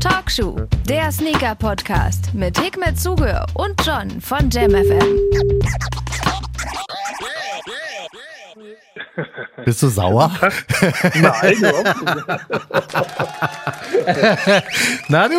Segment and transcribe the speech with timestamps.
[0.00, 0.56] Talkshow,
[0.88, 5.18] der Sneaker-Podcast mit Hikmet Zuge und John von JamFM.
[9.64, 10.30] Bist du sauer?
[11.14, 11.94] Nein, überhaupt.
[15.08, 15.34] Na du?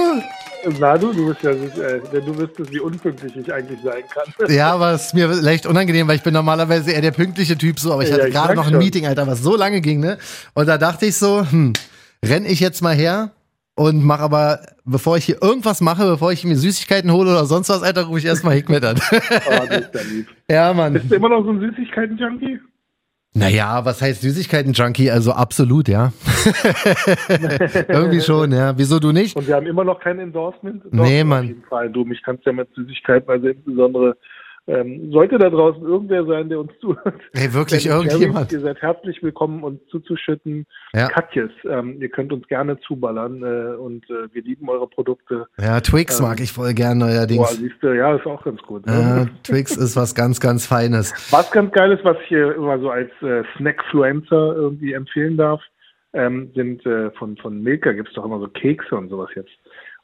[0.79, 4.23] Na du, du bist ja, äh, wenn du wüsstest, wie unpünktlich ich eigentlich sein kann.
[4.55, 7.79] Ja, aber es ist mir leicht unangenehm, weil ich bin normalerweise eher der pünktliche Typ
[7.79, 8.79] so, aber ich Ja, hatte gerade noch ein schon.
[8.79, 10.17] Meeting, Alter, was so lange ging, ne?
[10.53, 11.73] Und da dachte ich so, hm,
[12.23, 13.31] renn ich jetzt mal her
[13.75, 17.69] und mach aber, bevor ich hier irgendwas mache, bevor ich mir Süßigkeiten hole oder sonst
[17.69, 18.99] was, Alter, rufe ich erstmal Hickmet an.
[18.99, 20.27] Oh, das ist ja lieb.
[20.49, 20.93] ja, Mann.
[20.93, 22.59] Bist du immer noch so ein Süßigkeiten-Junkie?
[23.35, 25.09] Naja, was heißt Süßigkeiten-Junkie?
[25.09, 26.13] Also absolut, ja.
[27.87, 28.77] Irgendwie schon, ja.
[28.77, 29.35] Wieso du nicht?
[29.35, 30.85] Und wir haben immer noch kein Endorsement?
[30.93, 31.39] Nee, Doch, Mann.
[31.39, 31.89] Auf jeden Fall.
[31.89, 34.15] Du, mich kannst ja mit Süßigkeiten, also insbesondere,
[34.65, 37.21] ähm, sollte da draußen irgendwer sein, der uns zuhört.
[37.33, 38.51] Ey, wirklich irgendjemand?
[38.53, 40.65] Ihr seid herzlich willkommen, uns zuzuschütten.
[40.93, 41.09] Ja.
[41.09, 45.47] Katjes, ähm, ihr könnt uns gerne zuballern äh, und äh, wir lieben eure Produkte.
[45.59, 47.57] Ja, Twix mag ich voll gern Boah, neuerdings.
[47.57, 48.85] siehst du, ja, ist auch ganz gut.
[48.85, 48.93] Ne?
[48.93, 51.11] Ja, Twix ist was ganz, ganz Feines.
[51.31, 55.61] Was ganz geil ist, was ich hier immer so als äh, Snackfluencer irgendwie empfehlen darf,
[56.13, 59.51] ähm, sind äh, von, von Milka gibt es doch immer so Kekse und sowas jetzt.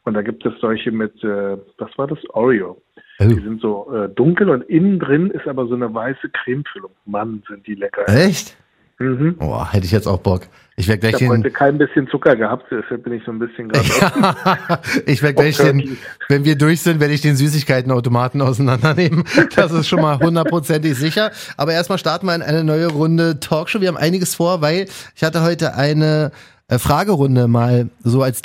[0.04, 2.18] Und da gibt es solche mit, äh, was war das?
[2.30, 2.82] Oreo.
[3.20, 3.26] Oh.
[3.28, 6.92] Die sind so äh, dunkel und innen drin ist aber so eine weiße Cremefüllung.
[7.06, 8.08] Mann, sind die lecker.
[8.08, 8.56] Echt?
[9.00, 9.36] Mhm.
[9.38, 10.42] Boah, hätte ich jetzt auch Bock.
[10.76, 11.54] Ich werde Ich gleich heute den.
[11.54, 14.80] kein bisschen Zucker gehabt, deshalb bin ich so ein bisschen gerade.
[15.06, 19.24] ich werde gleich den, wenn wir durch sind, werde ich den Süßigkeitenautomaten auseinandernehmen.
[19.56, 21.32] Das ist schon mal hundertprozentig sicher.
[21.58, 23.82] Aber erstmal starten wir in eine neue Runde Talkshow.
[23.82, 26.32] Wir haben einiges vor, weil ich hatte heute eine
[26.68, 28.42] äh, Fragerunde mal so als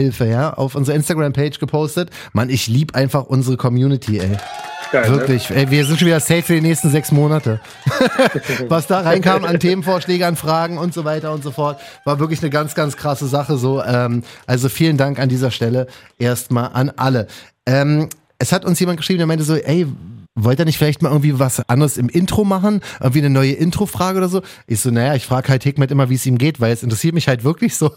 [0.00, 2.10] Themenhilfe, ja, auf unserer Instagram-Page gepostet.
[2.32, 4.36] Mann, ich lieb einfach unsere Community, ey.
[4.92, 5.16] Geil, ne?
[5.16, 7.60] Wirklich, ey, wir sind schon wieder safe für die nächsten sechs Monate.
[8.68, 12.40] Was da reinkam an Themenvorschläge, an Fragen und so weiter und so fort, war wirklich
[12.40, 13.56] eine ganz, ganz krasse Sache.
[13.56, 15.86] So, ähm, also vielen Dank an dieser Stelle
[16.18, 17.26] erstmal an alle.
[17.66, 19.86] Ähm, es hat uns jemand geschrieben, der meinte so, ey,
[20.44, 22.80] wollt ihr nicht vielleicht mal irgendwie was anderes im Intro machen?
[23.00, 24.42] Irgendwie eine neue Intro-Frage oder so?
[24.66, 27.14] Ich so, naja, ich frage halt Hikmet immer, wie es ihm geht, weil es interessiert
[27.14, 27.90] mich halt wirklich so.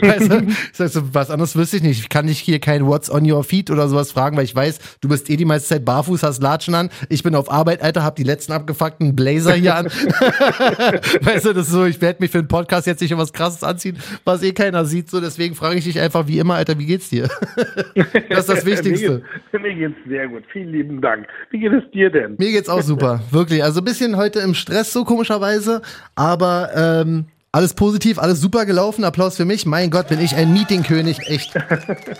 [0.00, 0.46] weißt du?
[0.48, 2.00] Ich sag so, was anderes wüsste ich nicht.
[2.00, 4.98] Ich kann nicht hier kein What's on your feet oder sowas fragen, weil ich weiß,
[5.00, 6.90] du bist eh die meiste Zeit barfuß, hast Latschen an.
[7.08, 9.86] Ich bin auf Arbeit, Alter, hab die letzten abgefuckten Blazer hier an.
[11.20, 13.62] weißt du, das ist so, ich werde mich für einen Podcast jetzt nicht was krasses
[13.62, 15.10] anziehen, was eh keiner sieht.
[15.10, 17.28] So, deswegen frage ich dich einfach wie immer, Alter, wie geht's dir?
[18.28, 19.10] das ist das Wichtigste.
[19.10, 19.20] mir,
[19.52, 20.44] geht's, mir geht's sehr gut.
[20.52, 21.26] Vielen lieben Dank.
[21.50, 22.36] Wie geht es dir denn?
[22.38, 23.62] Mir geht's auch super, wirklich.
[23.62, 25.82] Also ein bisschen heute im Stress so komischerweise,
[26.14, 29.02] aber ähm, alles positiv, alles super gelaufen.
[29.02, 29.66] Applaus für mich.
[29.66, 31.54] Mein Gott, bin ich ein Meetingkönig, echt.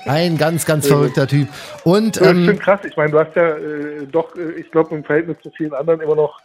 [0.06, 1.46] Ein ganz, ganz verrückter Typ.
[1.84, 2.80] Und Ja, ich ähm, finde krass.
[2.84, 6.00] Ich meine, du hast ja äh, doch, äh, ich glaube, im Verhältnis zu vielen anderen
[6.00, 6.41] immer noch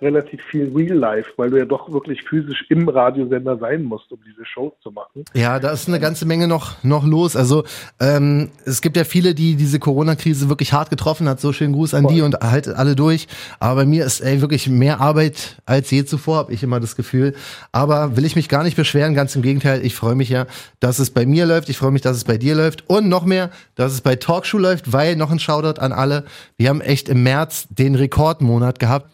[0.00, 4.18] relativ viel Real Life, weil du ja doch wirklich physisch im Radiosender sein musst, um
[4.24, 5.24] diese Show zu machen.
[5.34, 7.34] Ja, da ist eine ganze Menge noch, noch los.
[7.34, 7.64] Also
[7.98, 11.40] ähm, es gibt ja viele, die diese Corona-Krise wirklich hart getroffen hat.
[11.40, 13.26] So schönen Gruß an die und haltet alle durch.
[13.58, 16.94] Aber bei mir ist ey, wirklich mehr Arbeit als je zuvor, habe ich immer das
[16.94, 17.34] Gefühl.
[17.72, 19.84] Aber will ich mich gar nicht beschweren, ganz im Gegenteil.
[19.84, 20.46] Ich freue mich ja,
[20.80, 21.68] dass es bei mir läuft.
[21.68, 22.88] Ich freue mich, dass es bei dir läuft.
[22.88, 26.24] Und noch mehr, dass es bei Talkshow läuft, weil noch ein Shoutout an alle.
[26.56, 29.10] Wir haben echt im März den Rekordmonat gehabt.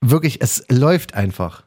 [0.00, 1.64] Wirklich, es läuft einfach.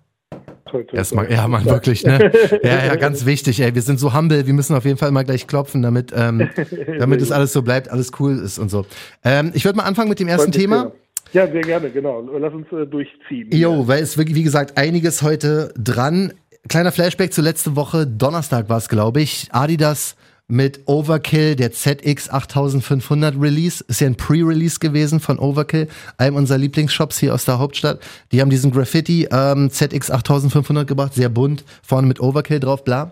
[0.93, 2.31] Erstmal, ja, man, wirklich, ne?
[2.63, 3.73] Ja, ja, ganz wichtig, ey.
[3.73, 6.47] Wir sind so humble, wir müssen auf jeden Fall mal gleich klopfen, damit, ähm,
[6.99, 8.85] damit es alles so bleibt, alles cool ist und so.
[9.23, 10.91] Ähm, ich würde mal anfangen mit dem ersten Thema.
[11.33, 12.21] Ja, sehr gerne, genau.
[12.21, 13.49] Lass uns äh, durchziehen.
[13.51, 16.33] Jo, weil es wirklich, wie gesagt, einiges heute dran.
[16.67, 19.47] Kleiner Flashback zur letzten Woche, Donnerstag war es, glaube ich.
[19.51, 20.15] Adidas
[20.49, 23.83] mit Overkill, der ZX 8500 Release.
[23.87, 25.87] Ist ja ein Pre-Release gewesen von Overkill,
[26.17, 27.99] einem unserer Lieblingsshops hier aus der Hauptstadt.
[28.31, 33.11] Die haben diesen Graffiti ähm, ZX 8500 gebracht, sehr bunt, vorne mit Overkill drauf, bla.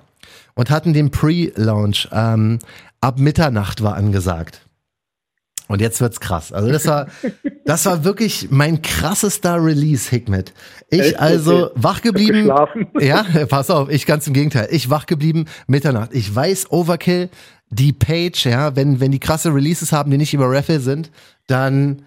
[0.55, 2.09] Und hatten den Pre-Launch.
[2.11, 2.59] Ähm,
[2.99, 4.66] ab Mitternacht war angesagt.
[5.67, 6.51] Und jetzt wird's krass.
[6.53, 7.07] Also das war,
[7.65, 10.53] das war wirklich mein krassester Release, Hikmet.
[10.89, 11.19] Ich Echt?
[11.19, 11.73] also Okay.
[11.75, 12.49] wach geblieben.
[12.99, 14.69] Ja, pass auf, ich ganz im Gegenteil.
[14.71, 16.11] Ich wach geblieben Mitternacht.
[16.13, 17.29] Ich weiß, Overkill,
[17.69, 21.11] die Page, ja, wenn, wenn die krasse Releases haben, die nicht über Raffle sind,
[21.47, 22.03] dann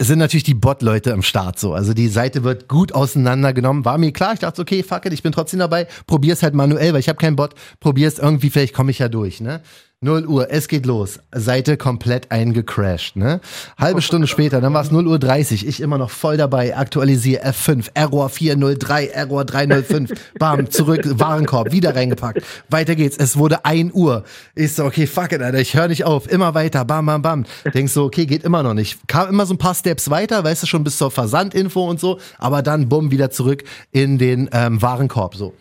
[0.00, 1.72] sind natürlich die Bot-Leute im Start so.
[1.72, 3.84] Also die Seite wird gut auseinandergenommen.
[3.84, 5.86] War mir klar, ich dachte, okay, fuck it, ich bin trotzdem dabei.
[6.06, 7.54] Probier's halt manuell, weil ich habe keinen Bot.
[7.80, 9.60] Probier's irgendwie, vielleicht komme ich ja durch, ne?
[10.04, 11.18] 0 Uhr, es geht los.
[11.32, 13.40] Seite komplett eingecrashed, ne?
[13.78, 15.66] Halbe Stunde später, dann war es 0 Uhr 30.
[15.66, 21.96] Ich immer noch voll dabei, aktualisiere F5, Error 403, Error 305, bam, zurück, Warenkorb, wieder
[21.96, 22.42] reingepackt.
[22.68, 24.24] Weiter geht's, es wurde 1 Uhr.
[24.54, 27.46] Ich so, okay, fuck it, Alter, ich höre nicht auf, immer weiter, bam, bam, bam.
[27.72, 29.08] Denkst so, okay, geht immer noch nicht.
[29.08, 32.20] Kam immer so ein paar Steps weiter, weißt du, schon bis zur Versandinfo und so,
[32.38, 35.54] aber dann, bumm, wieder zurück in den ähm, Warenkorb, so.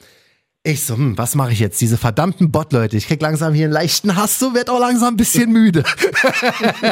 [0.65, 1.81] Ich so, hm, was mache ich jetzt?
[1.81, 2.95] Diese verdammten Bot-Leute.
[2.95, 5.83] Ich krieg langsam hier einen leichten Hass, so werd auch langsam ein bisschen müde.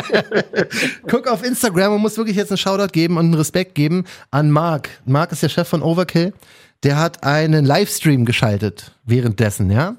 [1.07, 4.51] Guck auf Instagram und muss wirklich jetzt einen Shoutout geben und einen Respekt geben an
[4.51, 4.89] Marc.
[5.05, 6.33] Marc ist der Chef von Overkill.
[6.83, 9.95] Der hat einen Livestream geschaltet währenddessen, ja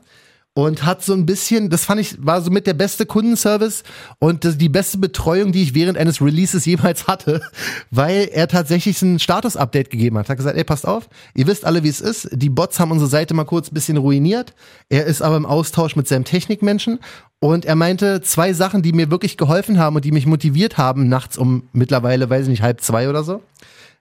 [0.54, 3.84] und hat so ein bisschen, das fand ich, war so mit der beste Kundenservice
[4.18, 7.40] und die beste Betreuung, die ich während eines Releases jemals hatte,
[7.90, 10.28] weil er tatsächlich ein Status-Update gegeben hat.
[10.28, 12.28] Hat gesagt, ey, passt auf, ihr wisst alle, wie es ist.
[12.32, 14.54] Die Bots haben unsere Seite mal kurz ein bisschen ruiniert.
[14.90, 17.00] Er ist aber im Austausch mit seinem Technikmenschen
[17.40, 21.08] und er meinte zwei Sachen, die mir wirklich geholfen haben und die mich motiviert haben,
[21.08, 23.42] nachts um mittlerweile, weiß ich nicht, halb zwei oder so.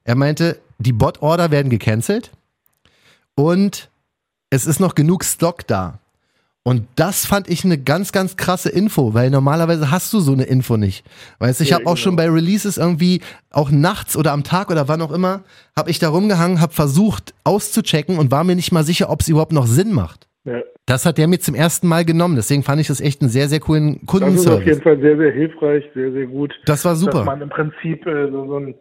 [0.03, 2.31] Er meinte, die Bot-Order werden gecancelt
[3.35, 3.89] und
[4.49, 6.00] es ist noch genug Stock da.
[6.63, 10.43] Und das fand ich eine ganz, ganz krasse Info, weil normalerweise hast du so eine
[10.43, 11.03] Info nicht.
[11.39, 12.03] Weißt du, ich ja, habe auch genau.
[12.03, 15.43] schon bei Releases irgendwie, auch nachts oder am Tag oder wann auch immer,
[15.75, 19.27] habe ich da rumgehangen, habe versucht auszuchecken und war mir nicht mal sicher, ob es
[19.27, 20.27] überhaupt noch Sinn macht.
[20.43, 20.61] Ja.
[20.85, 22.35] Das hat der mir zum ersten Mal genommen.
[22.35, 24.45] Deswegen fand ich das echt einen sehr, sehr coolen Kundenservice.
[24.45, 26.53] Das ist auf jeden Fall sehr, sehr hilfreich, sehr, sehr gut.
[26.65, 27.19] Das war super.
[27.19, 28.75] Dass man im Prinzip äh, so, so ein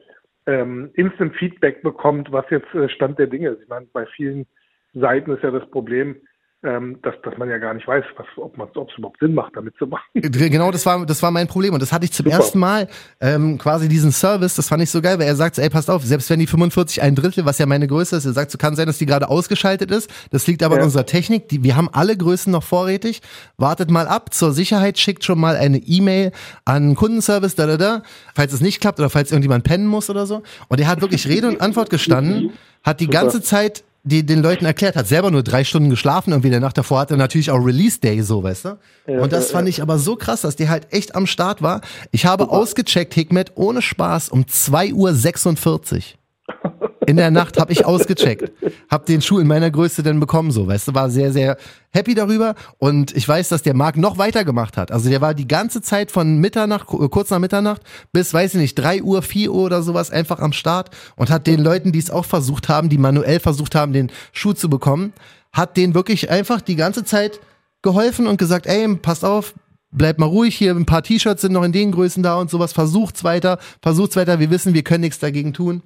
[0.47, 3.63] ähm, Instant Feedback bekommt, was jetzt äh, Stand der Dinge ist.
[3.63, 4.47] Ich meine, bei vielen
[4.95, 6.17] Seiten ist ja das Problem,
[6.63, 9.75] ähm, dass, dass man ja gar nicht weiß, was, ob es überhaupt Sinn macht, damit
[9.79, 10.05] zu machen.
[10.15, 11.73] Genau, das war, das war mein Problem.
[11.73, 12.37] Und das hatte ich zum Super.
[12.37, 12.89] ersten Mal
[13.21, 16.05] ähm, quasi diesen Service, das fand ich so geil, weil er sagt, ey, passt auf,
[16.05, 18.77] selbst wenn die 45 ein Drittel, was ja meine Größe ist, er sagt, so kann
[18.77, 20.11] sein, dass die gerade ausgeschaltet ist.
[20.31, 20.81] Das liegt aber ja.
[20.81, 21.49] an unserer Technik.
[21.49, 23.23] Die, wir haben alle Größen noch vorrätig.
[23.57, 24.35] Wartet mal ab.
[24.35, 26.33] Zur Sicherheit schickt schon mal eine E-Mail
[26.67, 28.03] an Kundenservice, da, da, da,
[28.35, 30.43] falls es nicht klappt oder falls irgendjemand pennen muss oder so.
[30.69, 32.53] Und er hat wirklich Rede und Antwort gestanden,
[32.85, 33.19] hat die Super.
[33.19, 36.79] ganze Zeit die den Leuten erklärt hat, selber nur drei Stunden geschlafen irgendwie der Nacht
[36.79, 38.79] davor hatte natürlich auch Release Day so, weißt du?
[39.07, 39.71] Ja, und das ja, fand ja.
[39.71, 41.83] ich aber so krass, dass der halt echt am Start war.
[42.11, 42.57] Ich habe Super.
[42.57, 46.90] ausgecheckt, Hikmet, ohne Spaß um 2.46 Uhr.
[47.11, 48.53] In der Nacht habe ich ausgecheckt,
[48.89, 51.57] habe den Schuh in meiner Größe dann bekommen, so, weißt du, war sehr, sehr
[51.91, 54.93] happy darüber und ich weiß, dass der Marc noch weiter gemacht hat.
[54.93, 58.77] Also der war die ganze Zeit von Mitternacht, kurz nach Mitternacht bis, weiß ich nicht,
[58.77, 62.13] drei Uhr, vier Uhr oder sowas einfach am Start und hat den Leuten, die es
[62.13, 65.13] auch versucht haben, die manuell versucht haben, den Schuh zu bekommen,
[65.53, 67.41] hat denen wirklich einfach die ganze Zeit
[67.83, 69.55] geholfen und gesagt, ey, passt auf,
[69.91, 72.73] bleibt mal ruhig, hier ein paar T-Shirts sind noch in den Größen da und sowas,
[72.73, 75.83] versucht's weiter, versucht's weiter, wir wissen, wir können nichts dagegen tun.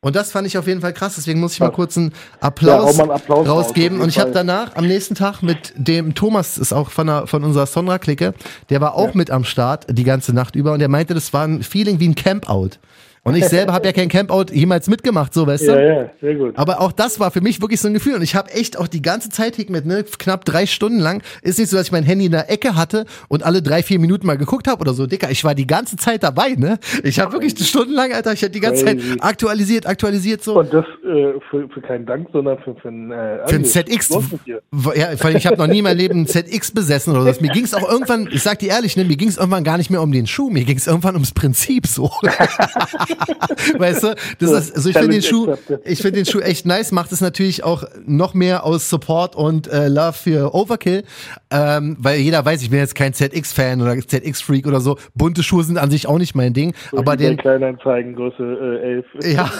[0.00, 2.96] Und das fand ich auf jeden Fall krass, deswegen muss ich mal kurz einen Applaus,
[2.96, 4.00] ja, einen Applaus rausgeben.
[4.00, 7.42] Und ich habe danach am nächsten Tag mit dem Thomas, ist auch von, der, von
[7.42, 8.32] unserer Sonra-Clique,
[8.70, 9.14] der war auch ja.
[9.14, 12.08] mit am Start die ganze Nacht über und der meinte, das war ein Feeling wie
[12.08, 12.78] ein Campout.
[13.28, 15.72] Und ich selber habe ja kein Campout jemals mitgemacht, so weißt du.
[15.72, 16.56] Ja, ja, sehr gut.
[16.56, 18.14] Aber auch das war für mich wirklich so ein Gefühl.
[18.14, 21.22] Und ich habe echt auch die ganze Zeit mit, ne, knapp drei Stunden lang.
[21.42, 23.98] Ist nicht so, dass ich mein Handy in der Ecke hatte und alle drei, vier
[23.98, 25.06] Minuten mal geguckt habe oder so.
[25.06, 26.78] Dicker, ich war die ganze Zeit dabei, ne?
[27.02, 29.10] Ich habe wirklich stundenlang, Alter, ich habe die ganze Crazy.
[29.10, 30.58] Zeit aktualisiert, aktualisiert so.
[30.58, 34.10] Und das äh, für, für keinen Dank, sondern für, für ein, äh, für ein ZX.
[34.46, 37.40] Ja, vor allem, ich habe noch nie mein Leben ein ZX besessen oder so.
[37.40, 39.78] Mir ging es auch irgendwann, ich sag dir ehrlich, ne, mir ging es irgendwann gar
[39.78, 42.10] nicht mehr um den Schuh, mir ging es irgendwann ums Prinzip so.
[43.78, 44.14] Weißt du?
[44.38, 45.54] Das ist, also ich finde den Schuh,
[45.84, 49.66] ich finde den Schuh echt nice, macht es natürlich auch noch mehr aus Support und
[49.68, 51.04] äh, Love für Overkill,
[51.50, 54.98] ähm, weil jeder weiß, ich bin jetzt kein ZX-Fan oder ZX-Freak oder so.
[55.14, 58.94] Bunte Schuhe sind an sich auch nicht mein Ding, so aber den Kleinanzeigen Größe äh,
[58.94, 59.06] 11.
[59.34, 59.50] Ja,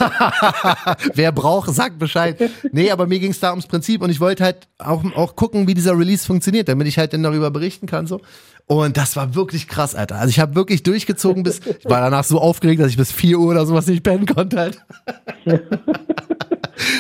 [1.14, 2.36] wer braucht, sagt Bescheid.
[2.72, 5.66] Nee, aber mir ging es da ums Prinzip und ich wollte halt auch, auch gucken,
[5.66, 8.20] wie dieser Release funktioniert, damit ich halt dann darüber berichten kann so.
[8.66, 10.16] Und das war wirklich krass, Alter.
[10.16, 13.38] Also ich habe wirklich durchgezogen bis, ich war danach so aufgeregt, dass ich bis 4
[13.38, 14.78] Uhr oder sowas nicht pennen konnte halt.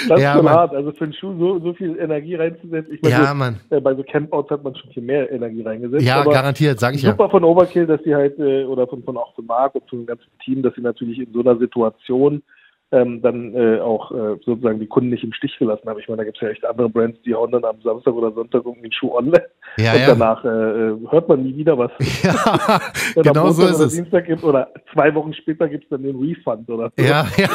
[0.08, 0.74] Das ja, ist schon hart.
[0.74, 2.94] Also für einen Schuh so, so viel Energie reinzusetzen.
[2.94, 3.60] Ich meine, ja, Mann.
[3.70, 6.04] Äh, bei so Campouts hat man schon viel mehr Energie reingesetzt.
[6.04, 7.16] Ja, garantiert, sag ich super ja.
[7.16, 10.00] Super von Overkill, dass sie halt, äh, oder von, von auch von Marc und von
[10.00, 12.42] dem ganzen Team, dass sie natürlich in so einer Situation
[12.90, 15.98] ähm, dann äh, auch äh, sozusagen die Kunden nicht im Stich gelassen haben.
[15.98, 18.32] Ich meine, da gibt es ja echt andere Brands, die hauen dann am Samstag oder
[18.32, 19.44] Sonntag irgendwie einen Schuh online
[19.76, 20.06] ja, und ja.
[20.06, 21.90] danach äh, äh hört man nie wieder was.
[22.22, 23.94] Ja, genau so ist es.
[23.94, 27.04] Dienstag gibt, oder zwei Wochen später gibt es dann den Refund oder so.
[27.04, 27.48] Ja, ja.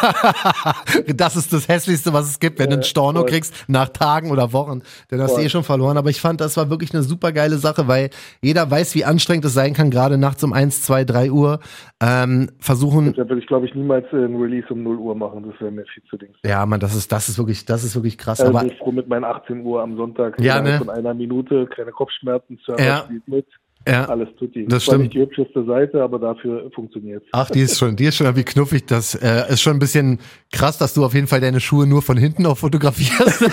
[1.16, 3.30] das ist das Hässlichste, was es gibt, wenn du einen Storno voll.
[3.30, 4.84] kriegst nach Tagen oder Wochen.
[5.10, 5.98] Dann hast du eh schon verloren.
[5.98, 8.10] Aber ich fand, das war wirklich eine super geile Sache, weil
[8.42, 11.60] jeder weiß, wie anstrengend es sein kann, gerade nachts um eins, zwei, drei Uhr.
[12.02, 13.13] Ähm, versuchen.
[13.13, 15.23] Da würde ich, glaube ich, niemals äh, ein Release um 0 Uhr machen.
[15.30, 16.38] Das wäre mir viel zu dings.
[16.44, 18.39] Ja, man, das ist, das ist wirklich, das ist wirklich krass.
[18.42, 20.39] Also aber ich froh mit meinen 18 Uhr am Sonntag.
[20.39, 20.77] Ja, ne?
[20.77, 23.03] Von einer Minute, keine Kopfschmerzen, Server ja.
[23.06, 23.46] spielt mit.
[23.88, 24.63] Ja, alles tut die.
[24.63, 25.00] Das, das stimmt.
[25.01, 28.44] nicht die hübscheste Seite, aber dafür funktioniert Ach, die ist schon, die ist schon wie
[28.44, 28.86] knuffig.
[28.86, 30.20] Das äh, ist schon ein bisschen
[30.53, 33.42] krass, dass du auf jeden Fall deine Schuhe nur von hinten auf fotografierst.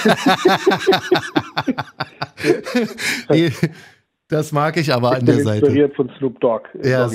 [3.33, 3.50] die,
[4.29, 5.67] das mag ich aber ich an der Seite.
[5.67, 6.69] Inspiriert von Snoop Dogg.
[6.85, 7.11] Ja,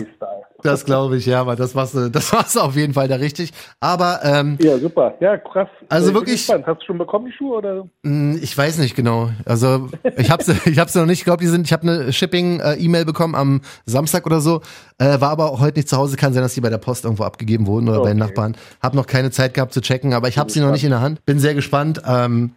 [0.64, 3.52] Das glaube ich, ja, aber das war's, das war's auf jeden Fall da richtig.
[3.80, 5.68] Aber ähm, ja, super, ja, krass.
[5.90, 6.50] Also wirklich.
[6.50, 7.88] Hast du schon bekommen die Schuhe oder?
[8.04, 9.30] Hm, ich weiß nicht genau.
[9.46, 11.20] Also ich habe sie, ich habe sie noch nicht.
[11.20, 11.66] Ich glaube, die sind.
[11.66, 14.62] Ich habe eine Shipping-E-Mail bekommen am Samstag oder so.
[14.98, 16.16] Äh, war aber auch heute nicht zu Hause.
[16.18, 18.08] Kann sein, dass die bei der Post irgendwo abgegeben wurden oder okay.
[18.08, 18.56] bei den Nachbarn.
[18.82, 21.02] Hab noch keine Zeit gehabt zu checken, aber ich habe sie noch nicht in der
[21.02, 21.24] Hand.
[21.26, 22.02] Bin sehr gespannt.
[22.08, 22.52] Ähm,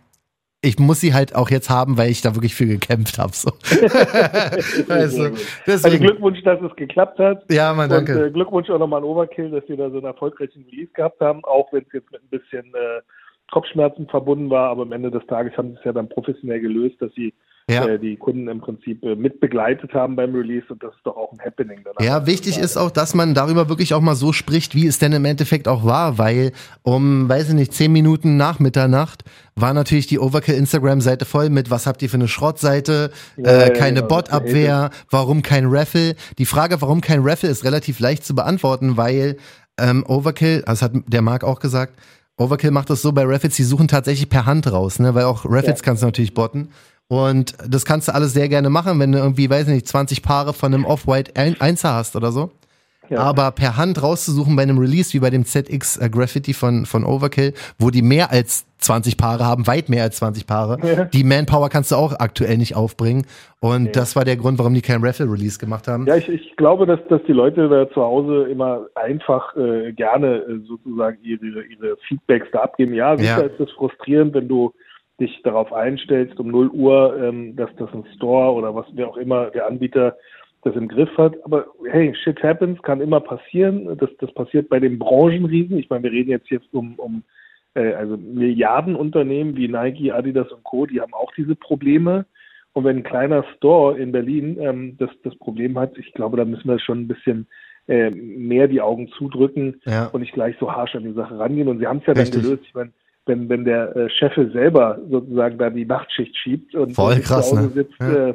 [0.60, 3.32] ich muss sie halt auch jetzt haben, weil ich da wirklich viel gekämpft habe.
[3.32, 3.50] So.
[4.88, 5.30] also,
[5.66, 7.44] also, Glückwunsch, dass es geklappt hat.
[7.50, 8.16] Ja, mein Danke.
[8.16, 11.20] Und, äh, Glückwunsch auch nochmal an Overkill, dass wir da so einen erfolgreichen Release gehabt
[11.20, 13.00] haben, auch wenn es jetzt mit ein bisschen äh,
[13.52, 17.00] Kopfschmerzen verbunden war, aber am Ende des Tages haben sie es ja dann professionell gelöst,
[17.00, 17.32] dass sie
[17.68, 17.86] ja.
[17.86, 21.16] äh, die Kunden im Prinzip äh, mit begleitet haben beim Release und das ist doch
[21.16, 21.80] auch ein Happening.
[21.84, 22.00] Danach.
[22.00, 25.12] Ja, wichtig ist auch, dass man darüber wirklich auch mal so spricht, wie es denn
[25.12, 30.06] im Endeffekt auch war, weil um, weiß ich nicht, zehn Minuten nach Mitternacht war natürlich
[30.06, 34.06] die Overkill Instagram-Seite voll mit, was habt ihr für eine Schrottseite, ja, äh, keine ja,
[34.06, 36.14] genau, Bot-Abwehr, warum kein Raffle.
[36.38, 39.36] Die Frage, warum kein Raffle, ist relativ leicht zu beantworten, weil
[39.78, 41.94] ähm, Overkill, das hat der Marc auch gesagt,
[42.38, 45.14] Overkill macht das so bei Raffles, die suchen tatsächlich per Hand raus, ne?
[45.14, 45.84] Weil auch Raffles ja.
[45.84, 46.68] kannst du natürlich botten.
[47.08, 50.52] Und das kannst du alles sehr gerne machen, wenn du irgendwie, weiß nicht, 20 Paare
[50.52, 52.50] von einem Off-White Einser hast oder so.
[53.10, 53.20] Ja.
[53.20, 57.04] Aber per Hand rauszusuchen bei einem Release wie bei dem ZX äh, Graffiti von, von
[57.04, 60.78] Overkill, wo die mehr als 20 Paare haben, weit mehr als 20 Paare.
[60.82, 61.04] Ja.
[61.06, 63.26] Die Manpower kannst du auch aktuell nicht aufbringen.
[63.60, 63.92] Und ja.
[63.92, 66.06] das war der Grund, warum die kein Raffle-Release gemacht haben.
[66.06, 70.36] Ja, ich, ich glaube, dass, dass die Leute da zu Hause immer einfach äh, gerne
[70.36, 72.94] äh, sozusagen ihre, ihre Feedbacks da abgeben.
[72.94, 74.72] Ja, sicher ist es frustrierend, wenn du
[75.20, 79.16] dich darauf einstellst, um 0 Uhr, ähm, dass das ein Store oder was wer auch
[79.16, 80.16] immer der Anbieter
[80.62, 81.34] das im Griff hat.
[81.44, 83.96] Aber hey, shit happens, kann immer passieren.
[83.98, 85.78] Das, das passiert bei den Branchenriesen.
[85.78, 87.22] Ich meine, wir reden jetzt jetzt um, um
[87.74, 92.26] äh, also Milliardenunternehmen wie Nike, Adidas und Co., die haben auch diese Probleme.
[92.72, 96.44] Und wenn ein kleiner Store in Berlin ähm, das, das Problem hat, ich glaube, da
[96.44, 97.46] müssen wir schon ein bisschen
[97.86, 100.06] äh, mehr die Augen zudrücken ja.
[100.06, 101.68] und nicht gleich so harsch an die Sache rangehen.
[101.68, 102.34] Und sie haben es ja Richtig.
[102.34, 102.62] dann gelöst.
[102.66, 102.92] Ich meine,
[103.28, 107.56] wenn, wenn der äh, Chef selber sozusagen da die Nachtschicht schiebt und Voll krass, zu
[107.56, 107.72] Hause ne?
[107.74, 108.28] sitzt, ja.
[108.28, 108.34] äh,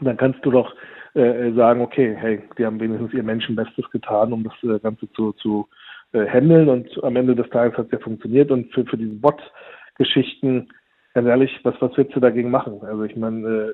[0.00, 0.74] dann kannst du doch
[1.14, 5.32] äh, sagen, okay, hey, die haben wenigstens ihr Menschenbestes getan, um das äh, Ganze zu,
[5.32, 5.68] zu
[6.12, 9.14] äh, handeln und am Ende des Tages hat es ja funktioniert und für, für diese
[9.14, 10.68] Bot-Geschichten,
[11.14, 12.80] ganz ehrlich, was, was willst du dagegen machen?
[12.82, 13.72] Also ich meine, äh,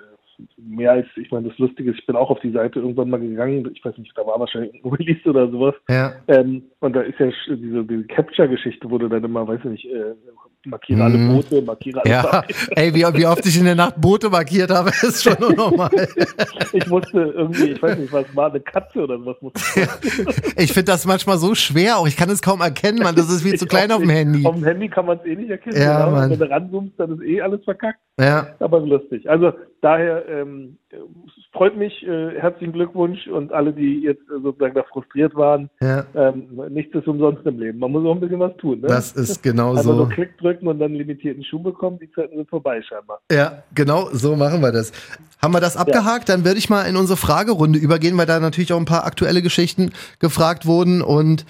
[0.56, 3.20] mehr als, ich meine, das Lustige ist, ich bin auch auf die Seite irgendwann mal
[3.20, 5.74] gegangen, ich weiß nicht, da war wahrscheinlich ein Release oder sowas.
[5.88, 6.12] Ja.
[6.28, 9.84] Ähm, und da ist ja diese, diese Capture-Geschichte, wo du dann immer, weiß ich nicht,
[9.86, 10.14] äh,
[10.64, 11.34] markiere alle mhm.
[11.34, 14.90] Boote, markiere alle Ja, ey, wie, wie oft ich in der Nacht Boote markiert habe,
[15.02, 15.90] ist schon normal.
[16.72, 20.72] ich musste irgendwie, ich weiß nicht, was war, eine Katze oder was musste ich Ich
[20.72, 23.54] finde das manchmal so schwer, auch ich kann es kaum erkennen, man, das ist viel
[23.58, 24.44] zu klein auf dem Handy.
[24.46, 26.30] Auf dem Handy kann man es eh nicht erkennen, ja, genau.
[26.30, 27.98] wenn du ranzoomst, dann ist eh alles verkackt.
[28.20, 28.48] Ja.
[28.58, 29.28] Aber lustig.
[29.28, 30.78] Also daher ähm,
[31.52, 35.70] freut mich, äh, herzlichen Glückwunsch und alle, die jetzt äh, sozusagen da frustriert waren.
[35.80, 36.04] Ja.
[36.14, 37.78] Ähm, nichts ist umsonst im Leben.
[37.78, 38.80] Man muss auch ein bisschen was tun.
[38.80, 38.88] Ne?
[38.88, 39.96] Das ist genau also so.
[39.96, 43.20] nur Klick drücken und dann limitierten Schuh bekommen, die Zeiten sind vorbei scheinbar.
[43.30, 44.92] Ja, genau so machen wir das.
[45.42, 46.28] Haben wir das abgehakt?
[46.28, 46.36] Ja.
[46.36, 49.42] Dann würde ich mal in unsere Fragerunde übergehen, weil da natürlich auch ein paar aktuelle
[49.42, 51.44] Geschichten gefragt wurden und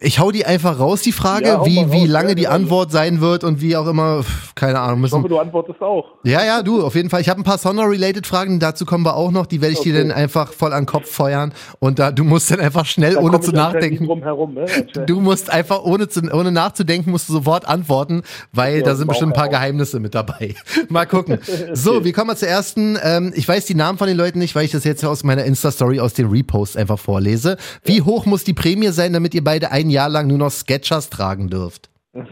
[0.00, 3.20] ich hau die einfach raus, die Frage, ja, wie, wie lange ja, die Antwort sein
[3.20, 5.00] wird und wie auch immer, keine Ahnung.
[5.00, 5.14] Müssen.
[5.14, 6.04] Ich hoffe, du antwortest auch.
[6.24, 7.20] Ja, ja, du, auf jeden Fall.
[7.20, 9.92] Ich habe ein paar Sonor-related Fragen, dazu kommen wir auch noch, die werde ich okay.
[9.92, 13.14] dir dann einfach voll an den Kopf feuern und da, du musst dann einfach schnell,
[13.14, 14.06] da ohne zu nachdenken.
[14.22, 14.66] Herum, ne?
[15.06, 19.08] Du musst einfach, ohne, zu, ohne nachzudenken, musst du sofort antworten, weil ja, da sind
[19.08, 20.54] bestimmt ein paar Geheimnisse mit dabei.
[20.88, 21.34] Mal gucken.
[21.42, 21.70] okay.
[21.72, 24.54] So, wir kommen mal zur ersten, ähm, ich weiß die Namen von den Leuten nicht,
[24.54, 27.56] weil ich das jetzt aus meiner Insta-Story aus den Reposts einfach vorlese.
[27.84, 31.10] Wie hoch muss die Prämie sein, damit ihr beide ein Jahr lang nur noch Sketchers
[31.10, 31.90] tragen dürft?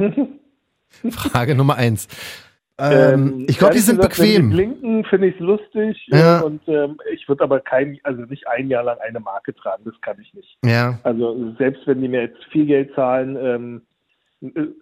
[1.10, 2.08] Frage Nummer eins.
[2.78, 4.34] Ähm, ähm, ich glaube, die sind gesagt, bequem.
[4.34, 6.06] Wenn die blinken, finde ich es lustig.
[6.08, 6.40] Ja.
[6.40, 9.98] Und ähm, ich würde aber kein, also nicht ein Jahr lang eine Marke tragen, das
[10.02, 10.58] kann ich nicht.
[10.64, 10.98] Ja.
[11.02, 13.82] Also selbst wenn die mir jetzt viel Geld zahlen, ähm,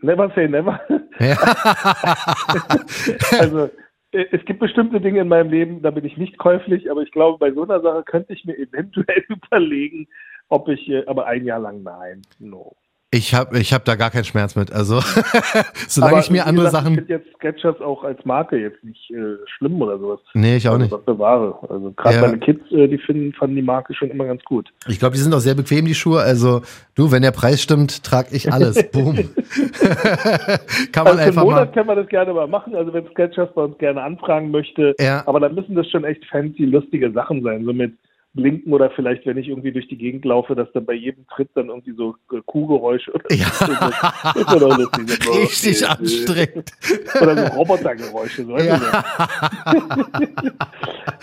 [0.03, 0.81] never say never.
[1.21, 1.37] Ja.
[3.39, 3.71] also
[4.11, 7.13] äh, es gibt bestimmte Dinge in meinem Leben, da bin ich nicht käuflich, aber ich
[7.13, 10.09] glaube, bei so einer Sache könnte ich mir eventuell überlegen,
[10.55, 12.23] ob ich, aber ein Jahr lang nein.
[12.39, 12.77] No.
[13.15, 14.73] Ich habe ich hab da gar keinen Schmerz mit.
[14.73, 14.99] Also,
[15.89, 16.95] solange ich mir andere Sachen.
[16.95, 20.19] Ich finde jetzt Sketchers auch als Marke jetzt nicht äh, schlimm oder sowas.
[20.35, 20.93] Nee, ich auch also, nicht.
[20.93, 21.57] Das bewahre.
[21.69, 22.21] Also, gerade ja.
[22.23, 24.73] meine Kids, äh, die finden, fanden die Marke schon immer ganz gut.
[24.89, 26.23] Ich glaube, die sind auch sehr bequem, die Schuhe.
[26.23, 26.63] Also,
[26.97, 28.83] du, wenn der Preis stimmt, trage ich alles.
[28.91, 29.15] Boom.
[30.91, 32.75] Kann man also einfach Monat kann man das gerne mal machen.
[32.75, 34.97] Also, wenn Sketchers bei uns gerne anfragen möchte.
[34.99, 35.23] Ja.
[35.27, 37.65] Aber dann müssen das schon echt fancy, lustige Sachen sein.
[37.65, 37.93] So mit
[38.35, 41.51] blinken oder vielleicht, wenn ich irgendwie durch die Gegend laufe, dass dann bei jedem Tritt
[41.55, 43.47] dann irgendwie so Kuhgeräusche oder Ja.
[43.47, 43.67] so.
[43.67, 45.25] Das lustig.
[45.25, 46.71] So, Richtig okay, anstrengend.
[47.23, 48.45] Oder so Robotergeräusche.
[48.45, 48.81] So Ja.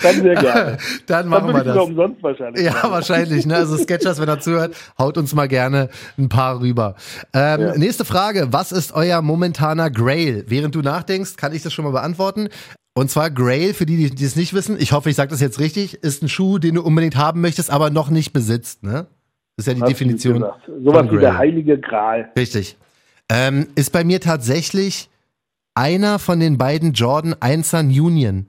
[0.01, 0.77] Dann sehr gerne.
[1.05, 1.83] Dann Dann machen würde wir das.
[1.83, 2.63] umsonst wahrscheinlich.
[2.65, 2.91] Ja, machen.
[2.91, 3.45] wahrscheinlich.
[3.45, 3.55] Ne?
[3.55, 6.95] Also Sketchers, wenn er zuhört, haut uns mal gerne ein paar rüber.
[7.33, 7.77] Ähm, Ja.
[7.77, 8.47] Nächste Frage.
[8.51, 10.45] Was ist euer momentaner Grail?
[10.47, 12.49] Während du nachdenkst, kann ich das schon mal beantworten.
[12.93, 15.59] Und zwar Grail, für die, die es nicht wissen, ich hoffe, ich sage das jetzt
[15.59, 18.83] richtig, ist ein Schuh, den du unbedingt haben möchtest, aber noch nicht besitzt.
[18.83, 19.07] Ne?
[19.55, 20.45] Das ist ja die Hast Definition.
[20.83, 22.31] Sowas wie der heilige Gral.
[22.37, 22.77] Richtig.
[23.29, 25.09] Ähm, ist bei mir tatsächlich
[25.73, 28.47] einer von den beiden Jordan 1er Union.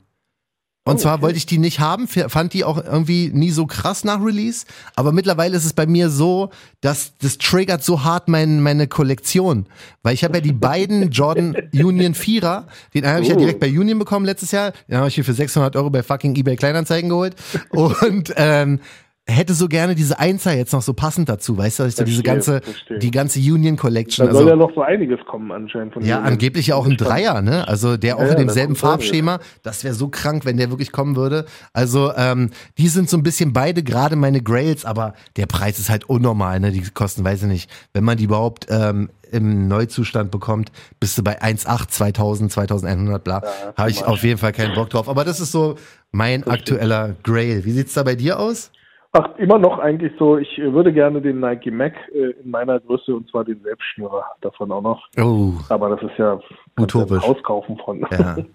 [0.84, 1.22] Und Oh, zwar okay.
[1.22, 4.66] wollte ich die nicht haben, fand die auch irgendwie nie so krass nach Release.
[4.96, 9.66] Aber mittlerweile ist es bei mir so, dass das triggert so hart mein, meine Kollektion.
[10.02, 13.38] Weil ich habe ja die beiden Jordan Union 4er, den einen habe ich ja Oh.
[13.38, 14.72] direkt bei Union bekommen letztes Jahr.
[14.88, 17.36] Den habe ich mir für 600 Euro bei fucking eBay Kleinanzeigen geholt.
[17.70, 18.80] Und ähm,
[19.28, 22.04] hätte so gerne diese Einser jetzt noch so passend dazu, weißt du, dass ich so
[22.04, 22.98] diese Verstehe, ganze, verstehe.
[22.98, 24.26] die ganze Union Collection.
[24.26, 26.26] Da soll ja Also, noch so einiges kommen anscheinend von ja, denen.
[26.26, 27.66] angeblich ja auch ein Dreier, ne?
[27.68, 29.38] Also der auch Ja, in ja, demselben Farbschema.
[29.62, 31.44] Das wäre so krank, wenn der wirklich kommen würde.
[31.72, 35.88] Also ähm, die sind so ein bisschen beide gerade meine Grails, aber der Preis ist
[35.88, 36.72] halt unnormal, ne?
[36.72, 41.22] Die kosten, weiß ich nicht, wenn man die überhaupt ähm, im Neuzustand bekommt, bist du
[41.22, 43.40] bei 1,8, 2000, 2100, bla.
[43.42, 45.08] Ja, Habe ich auf jeden Fall keinen Bock drauf.
[45.08, 45.76] Aber das ist so
[46.10, 47.64] mein aktueller Grail.
[47.64, 48.72] Wie sieht's da bei dir aus?
[49.14, 52.80] Ach, immer noch eigentlich so, ich äh, würde gerne den Nike Mac äh, in meiner
[52.80, 55.06] Größe und zwar den Selbstschnürer davon auch noch.
[55.18, 56.40] Oh, Aber das ist ja
[56.80, 57.22] Utopisch.
[57.22, 58.06] ein Haus kaufen von.
[58.10, 58.36] ja.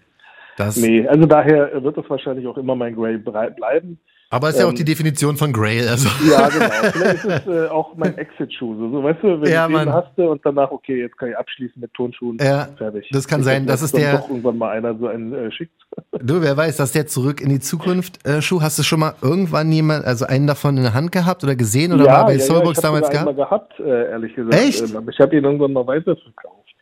[0.58, 4.00] Das, nee, also daher äh, wird das wahrscheinlich auch immer mein brei- bleiben.
[4.30, 5.88] Aber ist ja auch ähm, die Definition von Grail.
[5.88, 6.10] Also.
[6.30, 6.66] Ja, genau.
[6.92, 8.76] Vielleicht ist es äh, auch mein Exit-Schuh.
[8.78, 11.30] So, so, weißt du, wenn Ja, du den hast du und danach, okay, jetzt kann
[11.30, 12.38] ich abschließen mit Tonschuhen.
[12.42, 13.08] Ja, Fertig.
[13.12, 15.34] das kann Ich sein, das dass ist dann der- doch irgendwann mal einer so einen
[15.34, 15.74] äh, schickt.
[16.20, 18.62] Du, wer weiß, dass der zurück in die Zukunft äh, Schuh.
[18.62, 21.94] Hast du schon mal irgendwann jemand, also einen davon in der Hand gehabt oder gesehen
[21.94, 23.28] oder mal bei ja, Soulbox ich hab damals gehabt?
[23.30, 24.56] einmal gehabt, äh, ehrlich gesagt.
[24.56, 24.82] Echt?
[24.96, 26.74] Ähm, ich habe ihn irgendwann mal weiterverkauft.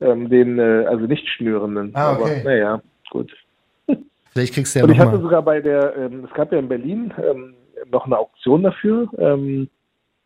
[0.00, 1.90] Ähm, den, äh, also nicht schnürenden.
[1.94, 2.40] Ah, okay.
[2.40, 3.32] Aber naja, gut.
[4.38, 5.22] Vielleicht kriegst du ja Und ich hatte nochmal.
[5.22, 7.54] sogar bei der, ähm, es gab ja in Berlin ähm,
[7.90, 9.08] noch eine Auktion dafür.
[9.18, 9.68] Ähm,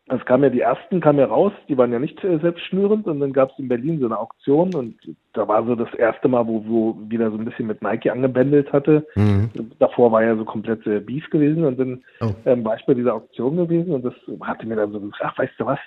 [0.09, 3.21] es kam ja die ersten, kamen ja raus, die waren ja nicht äh, selbstschnürend und
[3.21, 4.95] dann gab es in Berlin so eine Auktion und
[5.31, 8.71] da war so das erste Mal, wo, wo wieder so ein bisschen mit Nike angebändelt
[8.73, 9.07] hatte.
[9.15, 9.49] Mhm.
[9.79, 12.31] Davor war ja so komplett äh, Beef gewesen und dann Oh.
[12.45, 15.37] ähm, war ich bei dieser Auktion gewesen und das hatte mir dann so gesagt, ach,
[15.37, 15.79] weißt du was,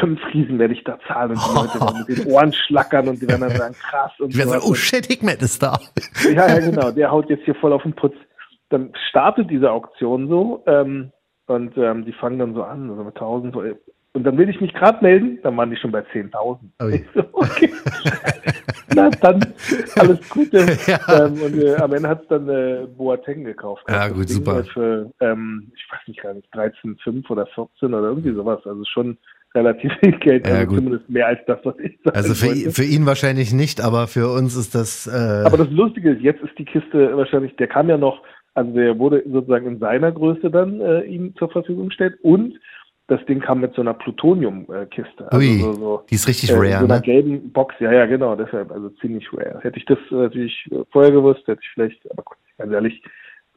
[0.00, 3.20] fünf Riesen werde ich da zahlen und die Leute werden mit den Ohren schlackern und
[3.20, 5.78] die werden dann sagen, krass und Ich wär so sagen, oh shit, Hickman ist da.
[6.32, 6.90] Ja, ja, genau.
[6.90, 8.14] Der haut jetzt hier voll auf den Putz.
[8.70, 11.12] Dann startet diese Auktion so ähm,
[11.46, 13.54] und ähm, die fangen dann so an, also mit 1000.
[13.54, 13.62] So,
[14.14, 16.58] und dann will ich mich gerade melden, dann waren die schon bei 10.000.
[16.82, 16.94] Ui.
[16.94, 17.72] Ich so, okay.
[18.94, 19.44] Na dann,
[19.96, 20.66] alles Gute.
[20.86, 21.26] Ja.
[21.26, 23.84] Ähm, und äh, am Ende hat es dann äh, Boateng gekauft.
[23.88, 24.62] Ja, gut, super.
[24.64, 28.60] Für, ähm, ich weiß nicht gar nicht, 13,5 oder 14 oder irgendwie sowas.
[28.64, 29.18] Also schon
[29.54, 32.70] relativ viel Geld, Ja, also zumindest mehr als das, was ich sagen Also für, wollte.
[32.70, 35.06] für ihn wahrscheinlich nicht, aber für uns ist das.
[35.06, 38.22] Äh, Aber das Lustige ist, jetzt ist die Kiste wahrscheinlich, der kam ja noch,
[38.54, 42.54] also der wurde sozusagen in seiner Größe dann äh, ihm zur Verfügung gestellt und
[43.06, 45.30] das Ding kam mit so einer Plutonium-Kiste.
[45.30, 47.02] Also Ui, so, so, die ist richtig äh, rare, so einer ne?
[47.02, 49.58] gelben Box, ja, ja, genau, deshalb, also ziemlich rare.
[49.60, 52.24] Hätte ich das natürlich vorher gewusst, hätte ich vielleicht, aber
[52.56, 53.02] ganz ehrlich,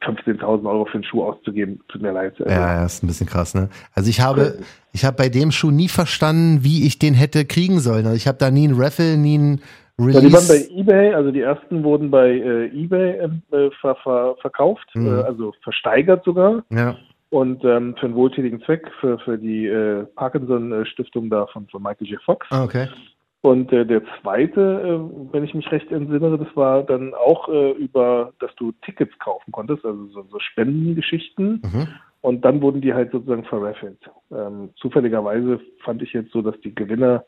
[0.02, 2.34] 15.000 Euro für einen Schuh auszugeben, tut mir leid.
[2.38, 3.68] Also, Ja, ja, ist ein bisschen krass, ne?
[3.94, 4.58] Also ich habe,
[4.92, 8.04] ich habe bei dem Schuh nie verstanden, wie ich den hätte kriegen sollen.
[8.06, 9.60] Also ich habe da nie ein Raffle, nie ein
[9.98, 10.70] Ja, die waren bei Release.
[10.70, 15.06] eBay, also die ersten wurden bei äh, eBay ähm, äh, ver ver verkauft, Mhm.
[15.08, 16.62] äh, also versteigert sogar.
[16.70, 16.96] Ja,
[17.30, 22.06] und ähm, für einen wohltätigen Zweck, für, für die äh, Parkinson-Stiftung da von, von Michael
[22.06, 22.22] J.
[22.22, 22.46] Fox.
[22.50, 22.86] ah, okay.
[23.40, 27.70] Und äh, der zweite, äh, wenn ich mich recht entsinnere, das war dann auch äh,
[27.72, 31.62] über, dass du Tickets kaufen konntest, also so, so Spendengeschichten.
[31.62, 31.88] Mhm.
[32.20, 33.98] Und dann wurden die halt sozusagen verraffelt.
[34.32, 37.24] Ähm, zufälligerweise fand ich jetzt so, dass die Gewinner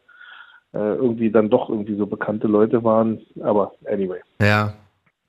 [0.72, 3.20] äh, irgendwie dann doch irgendwie so bekannte Leute waren.
[3.40, 4.20] Aber anyway.
[4.40, 4.74] Ja.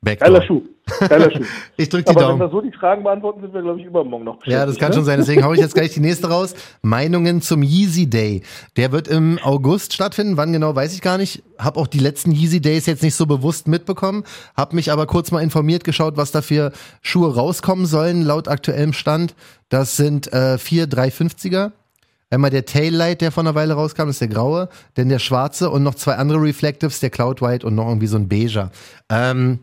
[0.04, 0.30] Backdoor.
[0.30, 0.62] Geiler Schuh.
[1.08, 1.44] Geiler Schuh.
[1.78, 2.40] Ich drück die Aber wenn Daumen.
[2.40, 4.96] wir so die Fragen beantworten, sind wir, glaube ich, übermorgen noch Ja, das kann ne?
[4.96, 5.20] schon sein.
[5.20, 6.56] Deswegen hau ich jetzt gleich die nächste raus.
[6.82, 8.42] Meinungen zum Yeezy Day.
[8.78, 10.38] Der wird im August stattfinden.
[10.38, 11.44] Wann genau, weiß ich gar nicht.
[11.60, 14.24] Hab auch die letzten Yeezy Days jetzt nicht so bewusst mitbekommen.
[14.58, 16.72] Hab mich aber kurz mal informiert, geschaut, was da für
[17.04, 19.36] Schuhe rauskommen sollen, laut aktuellem Stand.
[19.70, 21.72] Das sind äh, vier 350er.
[22.32, 24.70] Einmal der Taillight, der vor einer Weile rauskam, ist der graue.
[24.96, 28.16] Dann der schwarze und noch zwei andere Reflectives, der Cloud White und noch irgendwie so
[28.18, 28.72] ein beiger.
[29.10, 29.60] Ähm,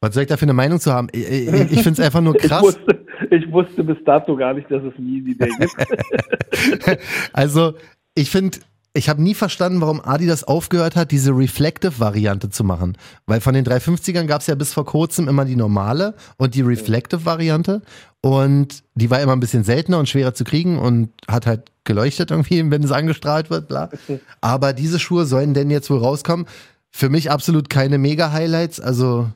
[0.00, 1.08] was soll ich da für eine Meinung zu haben?
[1.12, 2.62] Ich, ich, ich finde es einfach nur Ich krass.
[2.62, 7.00] wusste, ich wusste bis dato gar nicht, dass es ein Yeezy Day gibt.
[7.32, 7.74] Also,
[8.14, 8.58] ich finde,
[8.94, 12.96] ich habe nie verstanden, warum Adidas aufgehört hat, diese Reflective-Variante zu machen.
[13.26, 16.62] Weil von den 350ern gab es ja bis vor kurzem immer die normale und die
[16.62, 17.82] Reflective-Variante.
[18.22, 22.30] und die war immer ein bisschen seltener und schwerer zu kriegen und hat halt geleuchtet
[22.30, 23.88] irgendwie, wenn es angestrahlt wird, bla.
[24.40, 26.46] Aber diese Schuhe sollen denn jetzt wohl rauskommen.
[26.90, 29.28] Für mich absolut keine Mega-Highlights, also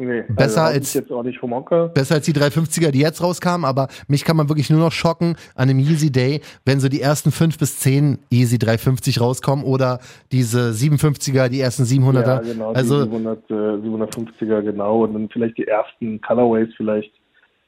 [0.00, 1.88] Nee, Besser also, als- jetzt auch nicht vom Hocker.
[1.88, 5.36] besser als die 350er, die jetzt rauskamen, aber mich kann man wirklich nur noch schocken
[5.54, 10.00] an einem Yeezy Day, wenn so die ersten fünf bis zehn Yeezy 350 rauskommen oder
[10.32, 12.26] diese 750er, die ersten 700er.
[12.26, 15.04] Ja, genau, also die 700, äh, 750er, genau.
[15.04, 17.12] Und dann vielleicht die ersten Colorways, vielleicht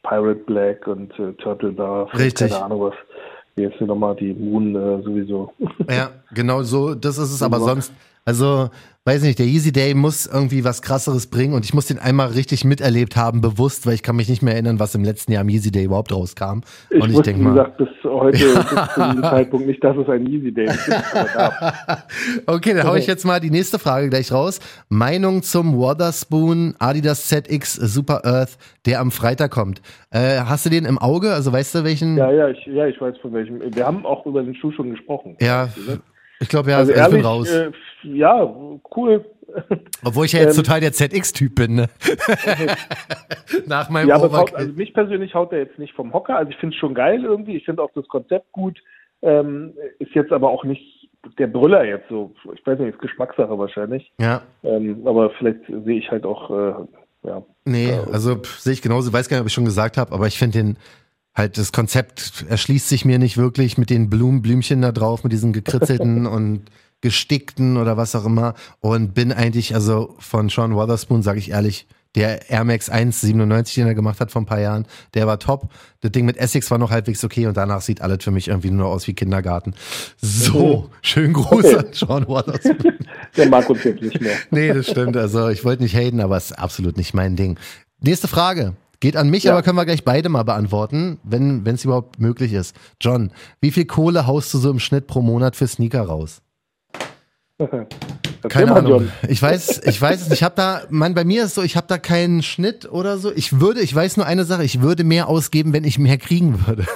[0.02, 2.50] Pirate Black und äh, Turtle vielleicht Richtig.
[2.52, 2.94] Keine Ahnung was.
[3.56, 5.52] Jetzt hier nochmal die Moon äh, sowieso.
[5.90, 7.92] Ja, genau so, das ist es, aber sonst,
[8.24, 8.70] also,
[9.04, 12.28] weiß nicht, der Easy Day muss irgendwie was krasseres bringen und ich muss den einmal
[12.28, 15.40] richtig miterlebt haben, bewusst, weil ich kann mich nicht mehr erinnern, was im letzten Jahr
[15.40, 16.60] am Easy Day überhaupt rauskam.
[16.88, 19.96] Ich, und ich denke wie mal, gesagt, bis heute, bis zu diesem Zeitpunkt nicht, dass
[19.96, 22.04] es ein Easy Day da.
[22.46, 24.60] okay, dann hau ich jetzt mal die nächste Frage gleich raus.
[24.88, 29.82] Meinung zum Waterspoon Adidas ZX Super Earth, der am Freitag kommt.
[30.10, 31.32] Äh, hast du den im Auge?
[31.32, 32.16] Also weißt du welchen?
[32.16, 33.60] Ja, ja, ich, ja, ich weiß von welchem.
[33.74, 35.36] Wir haben auch über den Schuh schon gesprochen.
[35.40, 35.70] Ja,
[36.42, 37.50] ich glaube ja, Also ich bin ehrlich, raus.
[37.50, 37.70] äh,
[38.02, 38.54] ja,
[38.96, 39.24] cool.
[40.04, 41.88] Obwohl ich ja jetzt ähm, total der ZX-Typ bin, ne?
[43.66, 46.36] Nach meinem Ja, aber haut, also mich persönlich haut er jetzt nicht vom Hocker.
[46.36, 47.56] Also ich finde es schon geil irgendwie.
[47.56, 48.78] Ich finde auch das Konzept gut.
[49.22, 52.34] Ähm, ist jetzt aber auch nicht der Brüller jetzt so.
[52.54, 54.12] Ich weiß nicht, ist Geschmackssache wahrscheinlich.
[54.18, 54.42] ja.
[54.64, 56.74] Ähm, aber vielleicht sehe ich halt auch, äh,
[57.28, 57.42] ja.
[57.64, 60.38] Nee, also sehe ich genauso, weiß gar nicht, ob ich schon gesagt habe, aber ich
[60.38, 60.76] finde den
[61.34, 65.32] halt das Konzept erschließt sich mir nicht wirklich mit den Blumen, Blümchen da drauf, mit
[65.32, 66.62] diesen gekritzelten und
[67.00, 71.86] gestickten oder was auch immer und bin eigentlich also von Sean Wotherspoon, sage ich ehrlich,
[72.14, 75.70] der Air Max 197, den er gemacht hat vor ein paar Jahren, der war top.
[76.02, 78.70] Das Ding mit Essex war noch halbwegs okay und danach sieht alles für mich irgendwie
[78.70, 79.74] nur aus wie Kindergarten.
[80.20, 81.76] So, schönen Gruß Okay.
[81.76, 82.98] an Sean Wotherspoon.
[83.36, 84.36] Der mag uns jetzt nicht mehr.
[84.50, 85.16] Nee, das stimmt.
[85.16, 87.58] Also ich wollte nicht haten, aber es ist absolut nicht mein Ding.
[88.00, 88.74] Nächste Frage.
[89.02, 89.52] Geht an mich, Ja.
[89.52, 92.76] aber können wir gleich beide mal beantworten, wenn es überhaupt möglich ist.
[93.00, 96.40] John, wie viel Kohle haust du so im Schnitt pro Monat für Sneaker raus?
[98.48, 99.08] Keine Ahnung.
[99.28, 100.38] Ich weiß, ich weiß es nicht.
[100.38, 103.32] Ich habe da, man, bei mir ist so, ich habe da keinen Schnitt oder so.
[103.34, 106.64] Ich würde, ich weiß nur eine Sache, ich würde mehr ausgeben, wenn ich mehr kriegen
[106.64, 106.86] würde.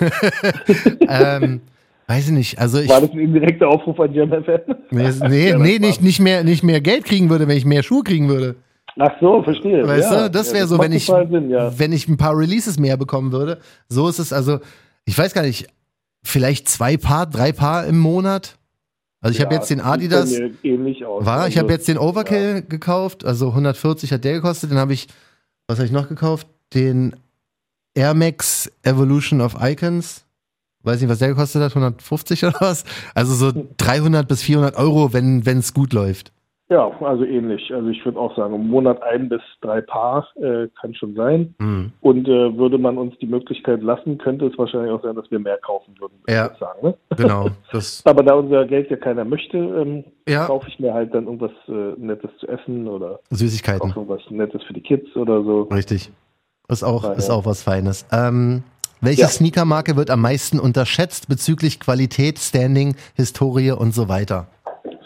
[1.09, 1.61] ähm,
[2.07, 2.59] weiß ich nicht.
[2.61, 4.61] Also ich, War das ein indirekter Aufruf an Jam FM?
[4.93, 8.05] nee, nee, nee nicht, nicht mehr, nicht mehr Geld kriegen würde, wenn ich mehr Schuhe
[8.05, 8.55] kriegen würde.
[8.99, 9.87] Ach so, verstehe.
[9.87, 11.79] Weißt ja, du, das ja, wäre so, macht wenn ich, Sinn, ja.
[11.79, 13.61] wenn ich ein paar Releases mehr bekommen würde.
[13.89, 14.61] So ist es also,
[15.05, 15.67] ich weiß gar nicht,
[16.23, 18.57] vielleicht zwei Paar, drei Paar im Monat.
[19.21, 20.33] Also ich habe Ja, jetzt den Adidas,
[20.63, 21.25] ähnlich aus.
[21.25, 24.93] war, ich Also, habe jetzt den Overkill gekauft, also 140 hat der gekostet, den habe
[24.93, 25.09] ich,
[25.67, 26.47] was habe ich noch gekauft?
[26.75, 27.17] Den
[27.95, 30.25] Air Max Evolution of Icons.
[30.83, 32.85] Weiß nicht, was der gekostet hat, 150 oder was?
[33.15, 36.33] Also so 300 bis 400 Euro, wenn es gut läuft.
[36.69, 37.73] Ja, also ähnlich.
[37.73, 41.55] Also ich würde auch sagen, im Monat ein bis drei Paar äh, kann schon sein.
[41.61, 41.93] Hm.
[42.01, 45.39] Und äh, würde man uns die Möglichkeit lassen, könnte es wahrscheinlich auch sein, dass wir
[45.39, 46.51] mehr kaufen würden, würde Ja.
[46.53, 46.79] ich sagen.
[46.83, 46.95] Ne?
[47.17, 47.49] Genau.
[47.71, 51.27] Das, Aber da unser Geld ja keiner möchte, ähm, ja, kaufe ich mir halt dann
[51.27, 53.93] irgendwas äh, Nettes zu essen oder Süßigkeiten.
[53.93, 55.63] auch irgendwas Nettes für die Kids oder so.
[55.63, 56.11] Richtig.
[56.69, 57.17] Ist auch, Daher.
[57.17, 58.07] ist auch was Feines.
[58.11, 58.65] Ähm,
[59.01, 59.29] welche Ja.
[59.29, 64.49] Sneakermarke wird am meisten unterschätzt bezüglich Qualität, Standing, Historie und so weiter?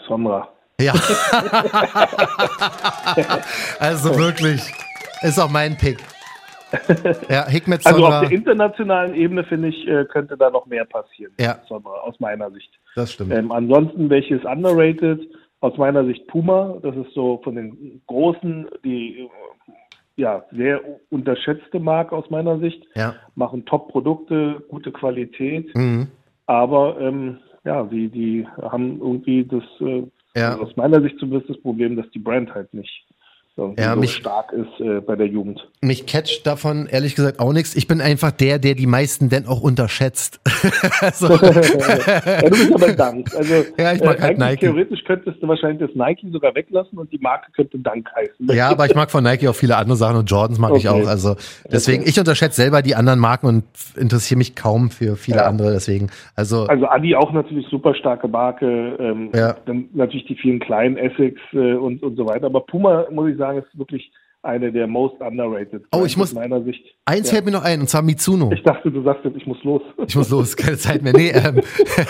[0.07, 0.47] Sonra.
[0.79, 0.93] Ja.
[3.79, 4.61] also wirklich.
[5.21, 5.97] Ist auch mein Pick.
[7.29, 8.21] Ja, Hikmet Also auf Sonra.
[8.21, 11.33] der internationalen Ebene, finde ich, äh, könnte da noch mehr passieren.
[11.39, 11.59] Ja.
[11.67, 12.71] Sonra, aus meiner Sicht.
[12.95, 13.33] Das stimmt.
[13.33, 15.19] Ähm, ansonsten, welches underrated?
[15.59, 16.77] Aus meiner Sicht Puma.
[16.81, 19.29] Das ist so von den großen, die äh,
[20.15, 20.79] ja sehr
[21.11, 22.83] unterschätzte Marke aus meiner Sicht.
[22.95, 23.13] Ja.
[23.35, 26.07] Machen Top-Produkte, gute Qualität, Mhm.
[26.47, 30.03] aber ähm, ja, die, die haben irgendwie das, äh,
[30.35, 30.57] Ja.
[30.57, 33.05] aus meiner Sicht zumindest das Problem, dass die Brand halt nicht
[33.57, 35.67] irgendwie Ja, so mich- stark ist äh, bei der Jugend.
[35.81, 37.75] Mich catcht davon ehrlich gesagt auch nichts.
[37.75, 40.39] Ich bin einfach der, der die meisten denn auch unterschätzt.
[41.13, 41.27] so.
[41.35, 43.33] ja, du bist aber Dank.
[43.35, 44.59] Also, Ja, ich mag halt eigentlich Nike.
[44.61, 48.47] Theoretisch könntest du wahrscheinlich das Nike sogar weglassen und die Marke könnte Dank heißen.
[48.55, 51.03] Ja, aber ich mag von Nike auch viele andere Sachen und Jordans mag ich Okay.
[51.03, 51.07] auch.
[51.07, 51.35] Also
[51.71, 52.09] deswegen, Okay.
[52.11, 53.63] ich unterschätze selber die anderen Marken und
[53.97, 55.45] interessiere mich kaum für viele Ja.
[55.47, 55.71] andere.
[55.71, 58.65] Deswegen, also Also Adi auch natürlich super starke Marke,
[58.99, 59.55] ähm, Ja.
[59.65, 62.45] dann natürlich die vielen kleinen Essex äh, und, und so weiter.
[62.45, 64.11] Aber Puma, muss ich sagen, ist wirklich
[64.43, 65.83] eine der most underrated.
[65.91, 66.83] Oh, ich muss- meiner Sicht.
[67.05, 67.35] eins Ja.
[67.35, 68.51] fällt mir noch ein, und zwar Mizuno.
[68.51, 69.83] Ich dachte, du sagst jetzt, ich muss los.
[70.07, 71.13] Ich muss los, keine Zeit mehr.
[71.13, 71.61] Nee, ähm,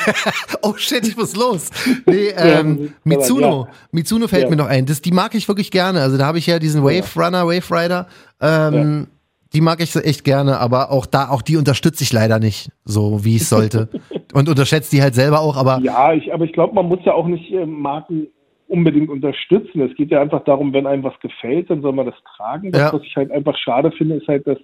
[0.61, 1.69] oh shit, ich muss los.
[2.05, 3.65] Nee, ähm, Mitsuno.
[3.65, 3.73] ja.
[3.91, 4.49] Mitsuno fällt Ja.
[4.49, 4.85] mir noch ein.
[4.85, 6.01] Das, die mag ich wirklich gerne.
[6.01, 8.07] Also da habe ich ja diesen Wave Runner, Wave Rider.
[8.41, 9.07] Ähm,
[9.53, 13.25] Die mag ich echt gerne, aber auch da, auch die unterstütze ich leider nicht, so
[13.25, 13.89] wie ich sollte.
[14.33, 17.11] Und unterschätze die halt selber auch, aber Ja, ich, aber ich glaube, man muss ja
[17.13, 18.27] auch nicht äh, Marken
[18.71, 19.81] unbedingt unterstützen.
[19.81, 22.71] Es geht ja einfach darum, wenn einem was gefällt, dann soll man das tragen.
[22.71, 22.93] Das, Ja.
[22.93, 24.57] was ich halt einfach schade finde, ist halt, dass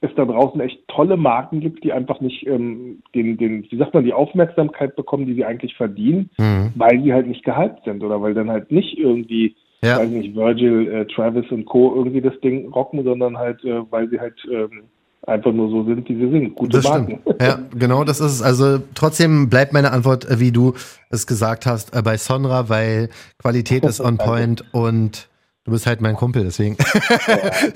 [0.00, 3.92] es da draußen echt tolle Marken gibt, die einfach nicht ähm, den, den, wie sagt
[3.92, 6.72] man, die Aufmerksamkeit bekommen, die sie eigentlich verdienen, mhm.
[6.74, 9.98] weil sie halt nicht gehypt sind oder weil dann halt nicht irgendwie, ja.
[9.98, 11.94] weiß nicht, Virgil, äh, Travis und Co.
[11.94, 14.84] irgendwie das Ding rocken, sondern halt, äh, weil sie halt ähm,
[15.26, 16.54] einfach nur so sind, wie sie sind.
[16.54, 17.20] Gute das Marken.
[17.22, 17.42] Stimmt.
[17.42, 18.42] Ja, genau, das ist es.
[18.42, 20.74] Also trotzdem bleibt meine Antwort, äh, wie du
[21.10, 25.28] es gesagt hast, äh, bei Sonra, weil Qualität ist on point und
[25.64, 26.76] du bist halt mein Kumpel, deswegen.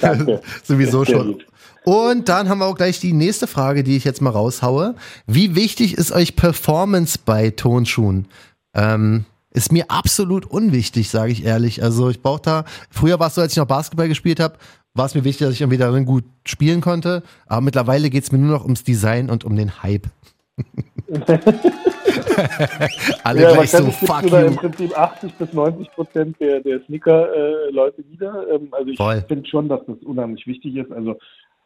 [0.00, 0.40] Ja.
[0.62, 1.42] Sowieso schon.
[1.84, 4.94] Und dann haben wir auch gleich die nächste Frage, die ich jetzt mal raushaue.
[5.26, 8.26] Wie wichtig ist euch Performance bei Tonschuhen?
[8.74, 11.82] Ähm, ist mir absolut unwichtig, sage ich ehrlich.
[11.82, 14.56] Also ich brauche da, früher war es so, als ich noch Basketball gespielt habe,
[14.94, 17.22] war es mir wichtig, dass ich irgendwie darin gut spielen konnte.
[17.46, 20.06] Aber mittlerweile geht es mir nur noch ums Design und um den Hype.
[23.24, 24.36] Alle ja, gleich so fuck you.
[24.36, 28.46] im Prinzip 80 bis 90 Prozent der, der Sneaker-Leute äh, wieder.
[28.52, 30.92] Ähm, also ich finde schon, dass das unheimlich wichtig ist.
[30.92, 31.18] Also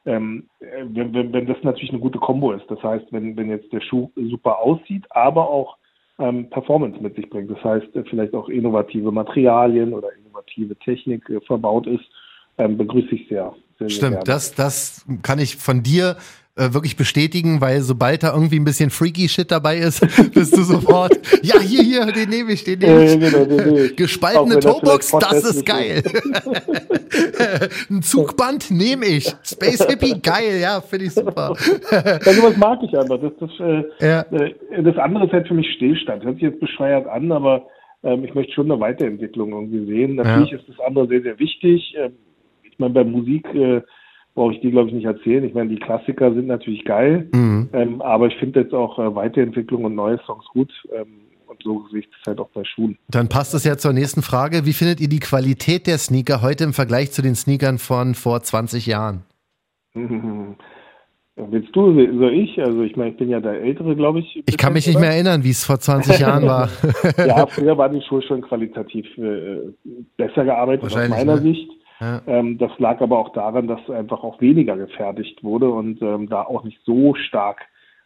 [0.06, 2.64] ähm, wenn, wenn, wenn das natürlich eine gute Kombo ist.
[2.68, 5.76] Das heißt, wenn, wenn jetzt der Schuh super aussieht, aber auch
[6.18, 7.50] ähm, Performance mit sich bringt.
[7.50, 12.04] Das heißt, äh, vielleicht auch innovative Materialien oder innovative Technik äh, verbaut ist,
[12.66, 13.54] begrüße ich sehr.
[13.78, 16.16] sehr Stimmt, sehr das, das kann ich von dir
[16.58, 20.00] äh, wirklich bestätigen, weil sobald da irgendwie ein bisschen freaky Shit dabei ist,
[20.34, 23.14] bist du sofort, ja, hier, hier, den nehme ich, den nehme ich.
[23.14, 23.96] Äh, genau, den nehme ich.
[23.96, 26.02] Gespaltene Toebox, das ist geil.
[27.90, 29.32] ein Zugband nehme ich.
[29.44, 31.54] Space Hippie, geil, ja, finde ich super.
[31.92, 33.20] ja, sowas mag ich einfach.
[33.20, 34.20] Das, das, äh, ja.
[34.32, 36.24] Äh, das andere ist halt für mich Stillstand.
[36.24, 37.68] Hört sich jetzt bescheuert an, aber
[38.02, 40.16] ähm, ich möchte schon eine Weiterentwicklung irgendwie sehen.
[40.16, 40.58] Natürlich ja.
[40.58, 41.94] ist das andere sehr, sehr wichtig.
[41.96, 42.14] Ähm,
[42.78, 43.82] ich meine, bei Musik äh,
[44.36, 45.42] brauche ich die, glaube ich, nicht erzählen.
[45.42, 47.68] Ich meine, die Klassiker sind natürlich geil, mhm.
[47.72, 50.72] ähm, aber ich finde jetzt auch äh, Weiterentwicklung und neue Songs gut.
[50.94, 52.96] Ähm, und so sehe ich das halt auch bei Schuhen.
[53.08, 54.64] Dann passt es ja zur nächsten Frage.
[54.64, 58.42] Wie findet ihr die Qualität der Sneaker heute im Vergleich zu den Sneakern von vor
[58.42, 59.24] 20 Jahren?
[59.94, 62.60] Willst du, soll ich?
[62.60, 64.42] Also ich meine, ich bin ja der Ältere, glaube ich.
[64.46, 66.68] Ich kann mich nicht mehr erinnern, wie es vor 20 Jahren war.
[67.16, 69.72] ja, früher waren die Schuhe schon qualitativ äh,
[70.16, 71.42] besser gearbeitet aus meiner ne?
[71.42, 71.70] Sicht.
[72.00, 76.42] Ähm, das lag aber auch daran, dass einfach auch weniger gefertigt wurde und ähm, da
[76.42, 77.62] auch nicht so stark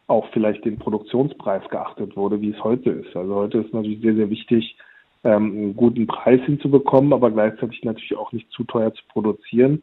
[0.07, 3.15] auch vielleicht den Produktionspreis geachtet wurde, wie es heute ist.
[3.17, 4.77] Also heute ist natürlich sehr, sehr wichtig,
[5.25, 9.83] ähm, einen guten Preis hinzubekommen, aber gleichzeitig natürlich auch nicht zu teuer zu produzieren.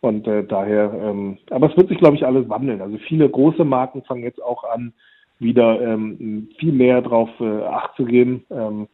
[0.00, 2.80] Und äh, daher, ähm, aber es wird sich, glaube ich, alles wandeln.
[2.80, 4.92] Also viele große Marken fangen jetzt auch an,
[5.38, 8.44] wieder ähm, viel mehr darauf äh, Acht zu geben.
[8.50, 8.88] Ähm,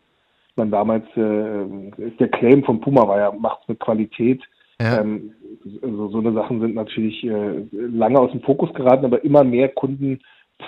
[0.57, 4.43] man damals, äh, der Claim von Puma war ja, macht's mit Qualität.
[4.83, 5.01] Ja.
[5.01, 5.33] Ähm,
[5.65, 9.69] so, so eine Sachen sind natürlich äh, lange aus dem Fokus geraten, aber immer mehr
[9.69, 10.21] Kunden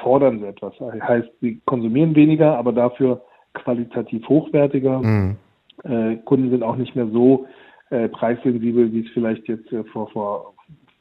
[0.03, 0.75] fordern so etwas.
[0.79, 3.23] Das heißt, sie konsumieren weniger, aber dafür
[3.55, 4.99] qualitativ hochwertiger.
[5.01, 5.37] Mhm.
[5.85, 7.47] Äh, Kunden sind auch nicht mehr so
[7.91, 10.55] äh, preissensibel, wie es vielleicht jetzt äh, vor, vor,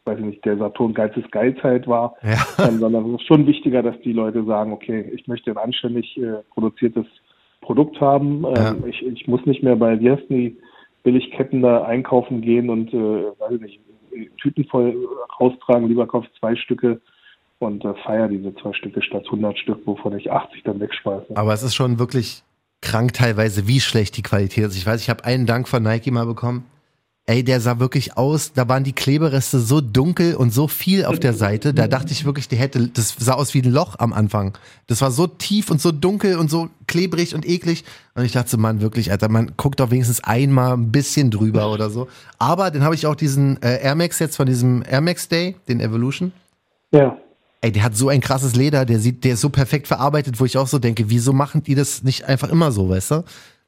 [0.05, 2.67] weiß ich nicht, der Saturn Geizes Geizheit war, ja.
[2.67, 6.17] ähm, sondern es ist schon wichtiger, dass die Leute sagen, okay, ich möchte ein anständig
[6.17, 7.05] äh, produziertes
[7.61, 8.45] Produkt haben.
[8.45, 8.75] Ähm, ja.
[8.87, 10.57] ich, ich muss nicht mehr bei, wie heißt die
[11.03, 13.79] Billigketten da einkaufen gehen und, äh, weiß ich nicht,
[14.41, 14.95] Tüten voll
[15.39, 17.01] raustragen, lieber kaufe zwei Stücke
[17.59, 21.35] und äh, feier diese zwei Stücke statt 100 Stück, wovon ich 80 dann wegschmeiße.
[21.35, 22.43] Aber es ist schon wirklich
[22.81, 24.77] krank teilweise, wie schlecht die Qualität ist.
[24.77, 26.65] Ich weiß, ich habe einen Dank von Nike mal bekommen.
[27.25, 31.21] Ey, der sah wirklich aus, da waren die Klebereste so dunkel und so viel auf
[31.21, 34.11] der Seite, da dachte ich wirklich, die hätte, das sah aus wie ein Loch am
[34.11, 34.57] Anfang.
[34.87, 37.85] Das war so tief und so dunkel und so klebrig und eklig.
[38.13, 41.71] Und ich dachte so, Mann, wirklich, Alter, man guckt doch wenigstens einmal ein bisschen drüber
[41.71, 42.09] oder so.
[42.39, 45.55] Aber dann habe ich auch diesen äh, Air Max jetzt von diesem Air Max Day,
[45.69, 46.33] den Evolution.
[46.91, 47.17] Ja.
[47.61, 50.45] Ey, der hat so ein krasses Leder, der sieht, der ist so perfekt verarbeitet, wo
[50.45, 53.23] ich auch so denke, wieso machen die das nicht einfach immer so, weißt du?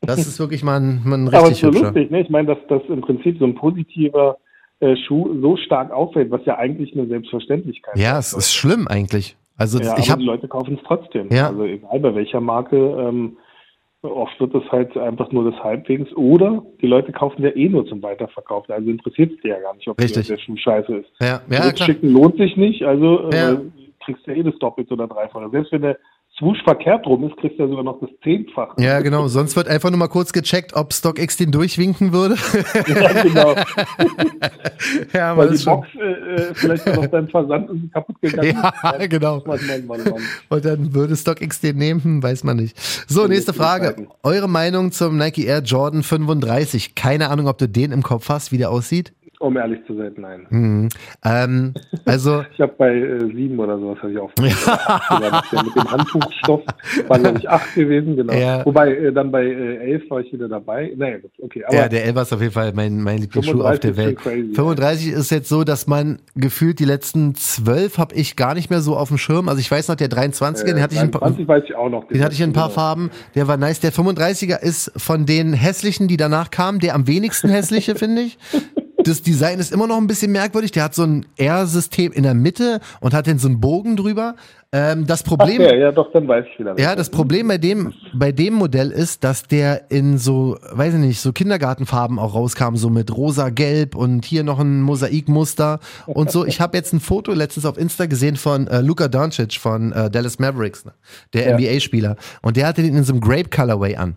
[0.05, 2.21] Das ist wirklich mal ein, mal ein richtig Aber es ist so lustig, ne?
[2.21, 4.37] Ich meine, dass das im Prinzip so ein positiver
[4.79, 8.01] äh, Schuh so stark auffällt, was ja eigentlich eine Selbstverständlichkeit ist.
[8.01, 9.37] Ja, es ist schlimm eigentlich.
[9.57, 11.29] Also ja, ich aber die Leute kaufen es trotzdem.
[11.31, 11.47] Ja.
[11.47, 13.37] Also egal bei welcher Marke, ähm,
[14.01, 17.85] oft wird das halt einfach nur das halbwegs oder die Leute kaufen ja eh nur
[17.87, 18.73] zum Weiterverkaufen.
[18.73, 20.27] Also interessiert es dir ja gar nicht, ob Richtig.
[20.27, 21.09] der Schuh scheiße ist.
[21.19, 21.87] Ja, ja klar.
[21.87, 23.53] Schicken lohnt sich nicht, also äh, ja.
[23.53, 23.59] äh,
[24.03, 25.49] kriegst du ja eh das Doppelt oder Dreifache.
[25.49, 25.97] Selbst wenn der
[26.37, 28.75] Swoosh verkehrt rum ist, kriegst du ja sogar noch das Zehnfache.
[28.81, 29.27] Ja, genau.
[29.29, 32.35] Sonst wird einfach nur mal kurz gecheckt, ob StockX den durchwinken würde.
[32.87, 33.55] ja, genau.
[35.13, 38.57] ja, Weil die Box äh, äh, vielleicht noch beim Versand kaputt gegangen.
[38.83, 39.43] Ja, genau.
[39.45, 40.13] Mann, Mann, Mann,
[40.49, 42.77] Und dann würde StockX den nehmen, hm, weiß man nicht.
[43.07, 44.07] So, nächste Frage.
[44.23, 46.95] Eure Meinung zum Nike Air Jordan 35.
[46.95, 49.13] Keine Ahnung, ob du den im Kopf hast, wie der aussieht?
[49.45, 50.47] Um ehrlich zu sein, nein.
[50.49, 50.89] Mhm.
[51.23, 51.73] Ähm,
[52.05, 54.31] also Ich habe bei äh, sieben oder sowas hatte ich auch.
[54.41, 55.43] Ja.
[55.63, 56.61] mit dem Handtuchstoff
[57.07, 58.33] war glaube ich acht gewesen, genau.
[58.33, 58.65] Ja.
[58.65, 60.91] Wobei äh, dann bei äh, elf war ich wieder dabei.
[60.95, 61.63] Naja, okay.
[61.71, 64.21] Ja, der Elfer ist auf jeden Fall mein, mein Lieblingsschuh auf 35 der Welt.
[64.21, 68.55] schon crazy, 35 ist jetzt so, dass man gefühlt die letzten zwölf habe ich gar
[68.55, 69.47] nicht mehr so auf dem Schirm.
[69.47, 71.89] Also ich weiß noch, der 23er, den hatte ich ein paar, 20 weiß ich auch
[71.89, 72.07] noch.
[72.07, 72.73] den hatte ich in ein paar Genau.
[72.75, 73.11] Farben.
[73.35, 73.79] Der war nice.
[73.79, 78.37] Der 35er ist von den hässlichen, die danach kamen, der am wenigsten hässliche, finde ich.
[79.07, 80.71] Das Design ist immer noch ein bisschen merkwürdig.
[80.71, 84.35] Der hat so ein R-System in der Mitte und hat dann so einen Bogen drüber.
[84.71, 86.77] Ähm, das Ach, Problem, ja, ja, doch, dann weiß ich wieder.
[86.79, 90.99] ja, das Problem bei dem, bei dem Modell ist, dass der in so, weiß ich
[90.99, 96.31] nicht, so Kindergartenfarben auch rauskam, so mit rosa, gelb und hier noch ein Mosaikmuster und
[96.31, 96.45] so.
[96.45, 100.09] Ich habe jetzt ein Foto letztens auf Insta gesehen von äh, Luka Doncic von äh,
[100.09, 100.93] Dallas Mavericks, ne?
[101.33, 101.57] der Ja.
[101.57, 102.15] NBA-Spieler.
[102.41, 104.15] Und der hatte den in so einem Grape Colorway an.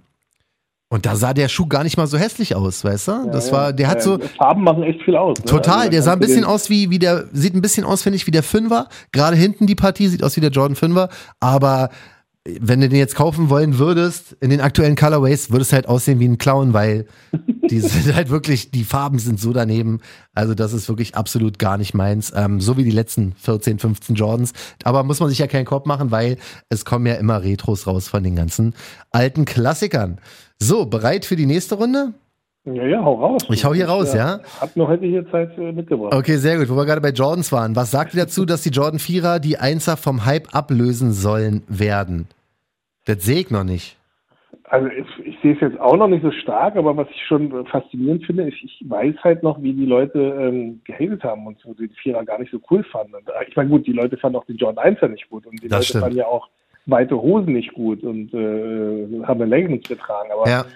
[0.90, 3.30] Und da sah der Schuh gar nicht mal so hässlich aus, weißt du?
[3.30, 5.38] Das Ja, war, der hat äh, so, Farben machen echt viel aus.
[5.38, 5.44] Ne?
[5.44, 8.16] Total, Also, der sah ein bisschen aus wie, wie der, sieht ein bisschen aus, finde
[8.16, 8.88] ich, wie der Fünfer.
[9.12, 11.10] Gerade hinten die Partie sieht aus wie der Jordan Fünfer.
[11.40, 11.90] Aber
[12.60, 16.20] wenn du den jetzt kaufen wollen würdest, in den aktuellen Colorways, würdest du halt aussehen
[16.20, 17.06] wie ein Clown, weil
[17.70, 20.00] die sind halt wirklich, die Farben sind so daneben.
[20.34, 22.32] Also das ist wirklich absolut gar nicht meins.
[22.34, 24.52] Ähm, so wie die letzten 14, 15 Jordans.
[24.84, 28.08] Aber muss man sich ja keinen Kopf machen, weil es kommen ja immer Retros raus
[28.08, 28.74] von den ganzen
[29.10, 30.20] alten Klassikern.
[30.58, 32.14] So, bereit für die nächste Runde?
[32.74, 33.42] Ja, ja, hau raus.
[33.50, 34.40] Ich hau hier raus, ja?
[34.60, 36.12] Hab noch heute hier Zeit äh, mitgebracht.
[36.14, 36.68] Okay, sehr gut.
[36.68, 37.76] Wo wir gerade bei Jordans waren.
[37.76, 42.26] Was sagt ihr dazu, dass die Jordan 4er die Einser vom Hype ablösen sollen werden?
[43.08, 43.96] Das sehe ich noch nicht.
[44.64, 47.64] Also ich, ich sehe es jetzt auch noch nicht so stark, aber was ich schon
[47.66, 51.72] faszinierend finde, ist, ich weiß halt noch, wie die Leute ähm, gehatet haben und so
[51.72, 53.14] den Vierer gar nicht so cool fanden.
[53.14, 55.46] Und, äh, ich meine, gut, die Leute fanden auch den Jordan 1 ja nicht gut
[55.46, 56.04] und die Das Leute stimmt.
[56.04, 56.48] fanden ja auch
[56.84, 60.30] weite Hosen nicht gut und äh, haben eine Leggings getragen.
[60.30, 60.66] Aber Ja,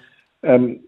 [0.41, 0.79] ähm,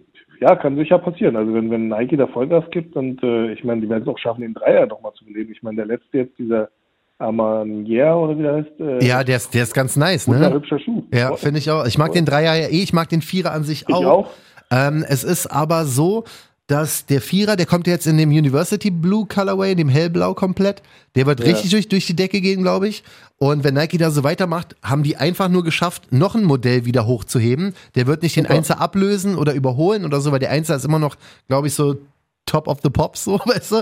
[0.41, 1.35] ja, kann sicher passieren.
[1.35, 4.17] Also wenn, wenn Nike da Vollgas gibt und äh, ich meine, die werden es auch
[4.17, 5.51] schaffen, den Dreier nochmal zu beleben.
[5.51, 6.69] Ich meine, der letzte jetzt, dieser
[7.17, 10.51] Armanier oder wie der heißt, äh, ja der, ist, der ist ganz nice, ne?
[10.53, 11.03] hübscher Schuh.
[11.13, 11.85] Ja, finde ich auch.
[11.85, 14.05] Ich mag den Dreier ja eh, ich mag den Vierer an sich Ich auch.
[14.05, 14.29] auch.
[14.71, 16.23] Ähm, es ist aber so,
[16.67, 20.81] dass der Vierer, der kommt jetzt in dem University Blue Colorway, in dem hellblau komplett.
[21.15, 21.45] Der wird Ja.
[21.45, 23.03] richtig durch, durch die Decke gehen, glaube ich.
[23.37, 27.05] Und wenn Nike da so weitermacht, haben die einfach nur geschafft, noch ein Modell wieder
[27.05, 27.75] hochzuheben.
[27.93, 28.55] Der wird nicht den Super.
[28.55, 31.15] Einser ablösen oder überholen oder so, weil der Einser ist immer noch,
[31.47, 31.97] glaube ich, so
[32.45, 33.81] Top of the Pops, so, weißt du?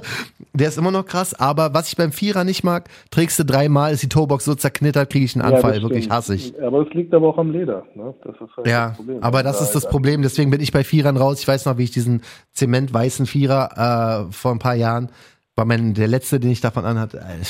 [0.54, 3.92] Der ist immer noch krass, aber was ich beim Vierer nicht mag, trägst du dreimal,
[3.94, 6.62] ist die Toebox so zerknittert, kriege ich einen Ja, Anfall, das wirklich ich.
[6.64, 7.84] Aber es liegt aber auch am Leder.
[7.96, 8.14] Ne?
[8.24, 9.24] Das ist halt Ja, das Problem.
[9.24, 10.22] aber das Da ist das halt Problem.
[10.22, 11.40] Deswegen bin ich bei Vierern raus.
[11.42, 12.22] Ich weiß noch, wie ich diesen
[12.54, 15.10] zementweißen Vierer äh, vor ein paar Jahren
[15.56, 17.18] war mein der letzte, den ich davon anhatte.
[17.20, 17.44] Äh,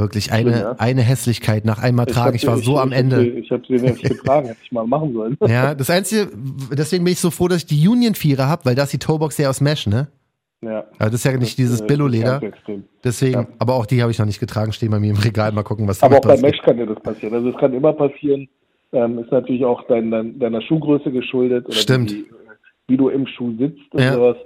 [0.00, 0.72] wirklich eine Ja.
[0.78, 2.34] eine Hässlichkeit nach einmal Ich tragen.
[2.34, 3.24] Ich war sie- so am ich, Ende.
[3.26, 5.36] Ich habe sie nicht getragen, hätte ich mal machen sollen.
[5.46, 6.30] Ja, das einzige,
[6.72, 8.98] deswegen bin ich so froh, dass ich die Union Vierer habe, weil da ist die
[8.98, 10.08] Toebox ja aus Mesh, ne?
[10.62, 10.84] Ja.
[10.98, 12.40] Aber das ist ja nicht dieses äh, Billo-Leder.
[13.02, 13.46] Deswegen, Ja.
[13.58, 15.50] aber auch die habe ich noch nicht getragen, stehen bei mir im Regal.
[15.52, 16.52] Mal gucken, was Aber auch bei passiert.
[16.52, 17.34] Mesh kann dir das passieren.
[17.34, 18.48] Also es kann immer passieren.
[18.92, 21.66] Ähm, ist natürlich auch dein, dein, deiner Schuhgröße geschuldet.
[21.66, 22.12] Oder Stimmt.
[22.12, 22.26] Wie,
[22.88, 24.14] wie du im Schuh sitzt und Ja.
[24.14, 24.36] sowas.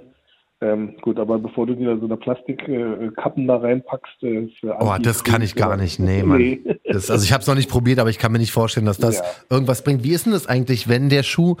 [0.59, 4.49] Ähm, gut, aber bevor du dir so eine Plastikkappen äh, da reinpackst, äh,
[4.79, 5.99] Oh, das kann ich gar nicht.
[5.99, 6.59] Nee, Mann.
[6.83, 8.97] Das, also ich habe es noch nicht probiert, aber ich kann mir nicht vorstellen, dass
[8.97, 9.23] das Ja.
[9.51, 10.03] irgendwas bringt.
[10.03, 11.57] Wie ist denn das eigentlich, wenn der Schuh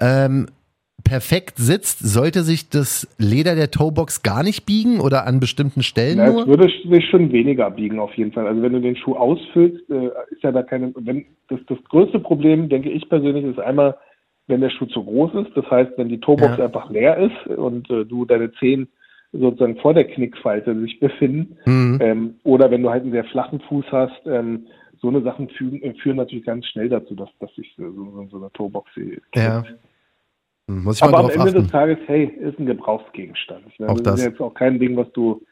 [0.00, 0.46] ähm,
[1.04, 1.98] perfekt sitzt?
[2.00, 6.34] Sollte sich das Leder der Toebox gar nicht biegen oder an bestimmten Stellen Ja, es
[6.34, 6.46] nur?
[6.46, 8.46] würde sich schon weniger biegen auf jeden Fall.
[8.46, 10.92] Also wenn du den Schuh ausfüllst, äh, ist ja da keine.
[10.96, 13.96] Wenn das, das größte Problem, denke ich persönlich, ist einmal,
[14.46, 15.56] wenn der Schuh zu groß ist.
[15.56, 16.64] Das heißt, wenn die Toebox Ja.
[16.64, 18.88] einfach leer ist und äh, du deine Zehen
[19.32, 21.98] sozusagen vor der Knickfalte sich befinden, Mhm.
[22.02, 24.66] ähm, oder wenn du halt einen sehr flachen Fuß hast, ähm,
[25.00, 28.26] so eine Sachen führen, äh, führen natürlich ganz schnell dazu, dass, dass sich so, so,
[28.30, 29.22] so eine Toebox knickt.
[29.36, 29.64] Ja.
[30.84, 31.70] Muss ich mal Aber am drauf Ende des achten.
[31.72, 33.62] Tages, hey, ist ein Gebrauchsgegenstand.
[33.78, 34.20] Meine, Auch das, das.
[34.20, 35.42] ist jetzt auch kein Ding, was du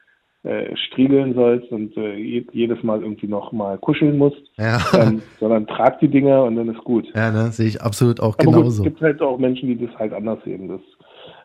[0.43, 4.79] äh, striegeln sollst und äh, je, jedes Mal irgendwie noch mal kuscheln musst, Ja.
[4.93, 7.05] ähm, sondern trag die Dinger und dann ist gut.
[7.13, 8.83] ja, ne, sehe ich absolut auch Aber genauso.
[8.83, 10.69] es gibt halt auch Menschen, die das halt anders sehen.
[10.69, 10.79] Das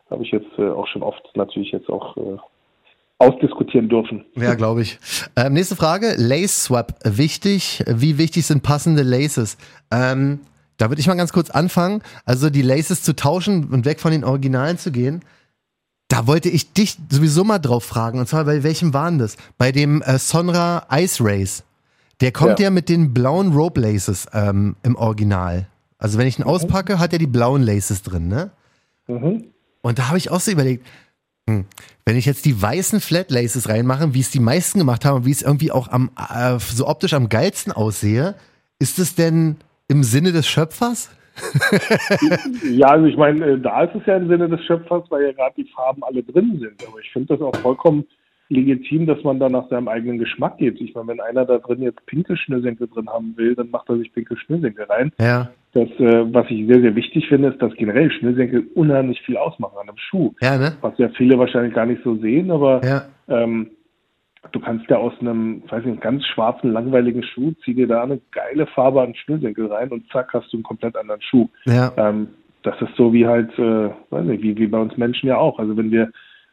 [0.09, 2.37] habe ich jetzt äh, auch schon oft natürlich jetzt auch äh,
[3.17, 4.25] ausdiskutieren dürfen.
[4.35, 4.97] Ja, glaube ich.
[5.35, 6.15] Ähm, nächste Frage.
[6.17, 6.93] Lace Swap.
[7.03, 7.83] Wichtig.
[7.87, 9.57] Wie wichtig sind passende Laces?
[9.91, 10.39] Ähm,
[10.77, 12.01] da würde ich mal ganz kurz anfangen.
[12.25, 15.21] Also die Laces zu tauschen und weg von den Originalen zu gehen.
[16.07, 18.19] Da wollte ich dich sowieso mal drauf fragen.
[18.19, 19.37] Und zwar bei welchem waren das?
[19.57, 21.63] Bei dem äh, Sonra Ice Race.
[22.21, 22.69] Der kommt ja, Ja.
[22.69, 25.67] mit den blauen Rope Laces ähm, im Original.
[25.97, 28.51] Also wenn ich ihn auspacke, hat er die blauen Laces drin, ne?
[29.07, 29.45] Mhm.
[29.81, 30.85] Und da habe ich auch so überlegt,
[31.49, 31.65] hm,
[32.05, 35.25] wenn ich jetzt die weißen Flat Laces reinmache, wie es die meisten gemacht haben und
[35.25, 38.35] wie es irgendwie auch am, äh, so optisch am geilsten aussehe,
[38.79, 39.57] ist es denn
[39.87, 41.15] im Sinne des Schöpfers?
[42.71, 45.31] ja, also ich meine, äh, da ist es ja im Sinne des Schöpfers, weil ja
[45.33, 46.87] gerade die Farben alle drin sind.
[46.87, 48.05] Aber ich finde das auch vollkommen
[48.49, 50.79] legitim, dass man da nach seinem eigenen Geschmack geht.
[50.79, 53.97] Ich meine, wenn einer da drin jetzt pinke Schnürsenkel drin haben will, dann macht er
[53.97, 55.11] sich pinke Schnürsenkel rein.
[55.19, 55.49] Ja.
[55.73, 59.77] Das, äh, was ich sehr, sehr wichtig finde, ist, dass generell Schnürsenkel unheimlich viel ausmachen
[59.81, 60.33] an einem Schuh.
[60.41, 60.77] Ja, ne?
[60.81, 63.05] Was ja viele wahrscheinlich gar nicht so sehen, aber Ja.
[63.27, 63.71] ähm,
[64.51, 68.19] du kannst ja aus einem, weiß nicht, ganz schwarzen, langweiligen Schuh, zieh dir da eine
[68.31, 71.47] geile Farbe an den Schnürsenkel rein und zack, hast du einen komplett anderen Schuh.
[71.65, 71.93] Ja.
[71.97, 72.27] Ähm,
[72.63, 75.59] das ist so wie halt, äh, weiß nicht, wie, wie bei uns Menschen ja auch.
[75.59, 76.11] Also wenn wir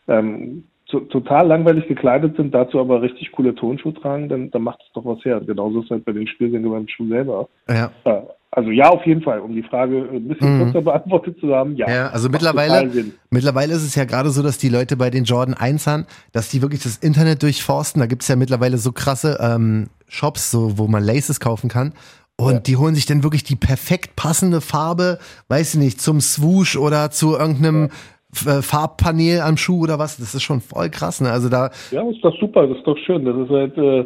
[0.09, 4.81] ähm, to total langweilig gekleidet sind, dazu aber richtig coole Tonschuhe tragen, dann, dann macht
[4.83, 5.39] es doch was her.
[5.39, 7.49] Und genauso ist halt bei den Schnürsenkeln beim Schuh selber.
[7.69, 7.91] Ja.
[8.05, 8.23] Äh,
[8.55, 10.59] also ja, auf jeden Fall, um die Frage ein bisschen Mhm.
[10.65, 11.89] kürzer beantwortet zu haben, ja.
[11.91, 12.89] Ja, also mittlerweile,
[13.31, 16.61] mittlerweile ist es ja gerade so, dass die Leute bei den Jordan 1ern, dass die
[16.63, 18.01] wirklich das Internet durchforsten.
[18.01, 21.95] Da gibt's ja mittlerweile so krasse ähm, Shops, so, wo man Laces kaufen kann.
[22.37, 22.61] Und Ja.
[22.61, 27.11] die holen sich dann wirklich die perfekt passende Farbe, weiß ich nicht, zum Swoosh oder
[27.11, 27.89] zu irgendeinem
[28.35, 30.17] F- äh, Farbpanel am Schuh oder was.
[30.17, 31.31] Das ist schon voll krass, ne?
[31.31, 33.25] Also da, Ja, ist doch super, das ist doch schön.
[33.25, 34.05] Das ist halt äh,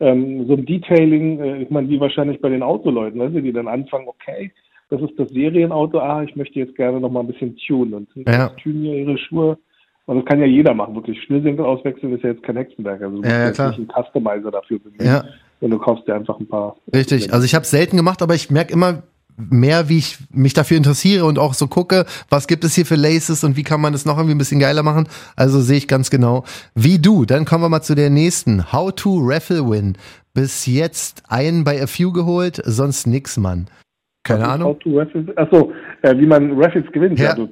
[0.00, 3.52] ähm, so ein Detailing, äh, ich meine, wie wahrscheinlich bei den Autoleuten, weißt du, die
[3.52, 4.50] dann anfangen, okay,
[4.88, 8.08] das ist das Serienauto, ah, ich möchte jetzt gerne noch mal ein bisschen tunen und
[8.28, 8.48] Ja.
[8.62, 9.56] tunen ja ihre Schuhe.
[10.06, 11.22] Und das kann ja jeder machen, wirklich.
[11.22, 13.00] Schnürsenkel auswechseln ist ja jetzt kein Hexenwerk.
[13.00, 15.06] Also du Ja, ja, musst jetzt nicht einen Customizer dafür bemühen.
[15.06, 15.24] ja,
[15.60, 16.74] Und du kaufst dir einfach ein paar.
[16.92, 17.32] richtig.
[17.32, 19.04] Also ich habe selten gemacht, aber ich merke immer
[19.48, 22.96] mehr, wie ich mich dafür interessiere und auch so gucke, was gibt es hier für
[22.96, 25.08] Laces und wie kann man das noch irgendwie ein bisschen geiler machen.
[25.36, 27.24] Also sehe ich ganz genau wie du.
[27.24, 28.72] Dann kommen wir mal zu der nächsten.
[28.72, 29.96] How to Raffle Win.
[30.34, 33.66] Bis jetzt einen bei A Few geholt, sonst nix, Mann.
[34.22, 34.68] Keine Ahnung.
[34.68, 35.26] How to Raffles?
[35.36, 35.72] Achso,
[36.02, 37.18] äh, wie man Raffles gewinnt.
[37.18, 37.34] Ja.
[37.34, 37.48] Du,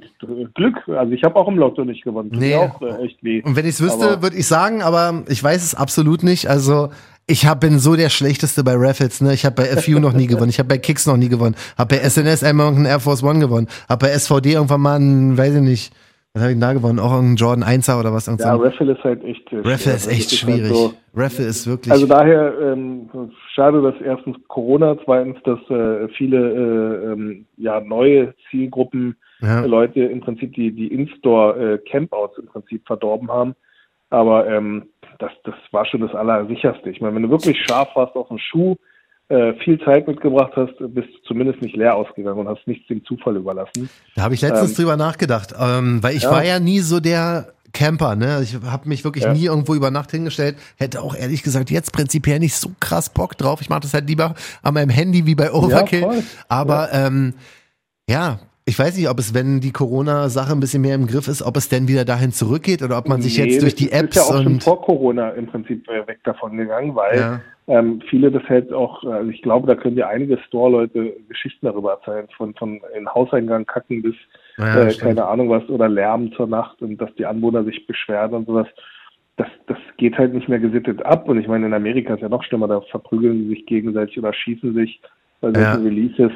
[0.53, 0.75] Glück.
[0.87, 2.29] Also ich habe auch im Lotto nicht gewonnen.
[2.31, 2.55] Tut Nee.
[2.55, 3.41] auch äh, echt weh.
[3.41, 6.47] Und wenn ich es wüsste, würde ich sagen, aber ich weiß es absolut nicht.
[6.47, 6.89] Also
[7.29, 9.21] ich hab, bin so der Schlechteste bei Raffles.
[9.21, 9.33] Ne?
[9.33, 10.49] Ich habe bei Few noch nie gewonnen.
[10.49, 11.55] Ich habe bei Kicks noch nie gewonnen.
[11.77, 13.67] Habe bei SNS einmal einen Air Force One gewonnen.
[13.87, 15.93] Habe bei SVD irgendwann mal einen, weiß ich nicht,
[16.33, 16.99] was habe ich denn da gewonnen?
[16.99, 18.25] Auch einen Jordan 1er oder was?
[18.25, 19.51] So Ja, Raffle ist halt echt.
[19.51, 20.73] Äh, Raffle ist Also echt halt schwierig.
[20.73, 21.91] so- Raffle ist wirklich.
[21.91, 23.09] Also daher ähm,
[23.55, 29.65] schade, dass erstens Corona, zweitens, dass äh, viele äh, ähm, ja neue Zielgruppen ja.
[29.65, 32.07] Leute im Prinzip die die In-Store äh, im
[32.47, 33.55] Prinzip verdorben haben.
[34.11, 34.83] Aber ähm,
[35.19, 36.89] das das war schon das Allersicherste.
[36.89, 38.75] Ich meine, wenn du wirklich scharf warst auf den Schuh,
[39.29, 43.05] äh, viel Zeit mitgebracht hast, bist du zumindest nicht leer ausgegangen und hast nichts dem
[43.05, 43.87] Zufall überlassen.
[44.15, 46.31] Da habe ich letztens Ähm, drüber nachgedacht, ähm, weil ich ja.
[46.31, 48.39] war ja nie so der Camper, ne?
[48.41, 49.33] Ich habe mich wirklich Ja.
[49.33, 50.55] nie irgendwo über Nacht hingestellt.
[50.77, 53.61] Hätte auch ehrlich gesagt jetzt prinzipiell nicht so krass Bock drauf.
[53.61, 56.01] Ich mache das halt lieber an meinem Handy wie bei Overkill.
[56.01, 56.23] voll.
[56.47, 57.35] Aber ähm,
[58.09, 58.39] ja,
[58.69, 61.57] ich weiß nicht, ob es, wenn die Corona-Sache ein bisschen mehr im Griff ist, ob
[61.57, 64.15] es denn wieder dahin zurückgeht oder ob man sich Nee, jetzt durch das die Apps
[64.15, 67.99] ist ja auch schon vor Corona im Prinzip äh, weg davon gegangen, weil ja, ähm,
[68.09, 72.27] viele das halt auch, also ich glaube, da können dir einige Store-Leute Geschichten darüber erzählen,
[72.37, 74.15] von, von in Hauseingang kacken bis
[74.57, 78.33] ja, äh, keine Ahnung was oder Lärm zur Nacht und dass die Anwohner sich beschweren
[78.33, 78.67] und sowas.
[79.37, 81.29] Das, das geht halt nicht mehr gesittet ab.
[81.29, 84.33] Und ich meine, in Amerika ist ja noch schlimmer, da verprügeln sie sich gegenseitig oder
[84.33, 85.01] schießen sich
[85.39, 85.75] bei solchen Ja.
[85.75, 86.31] Releases.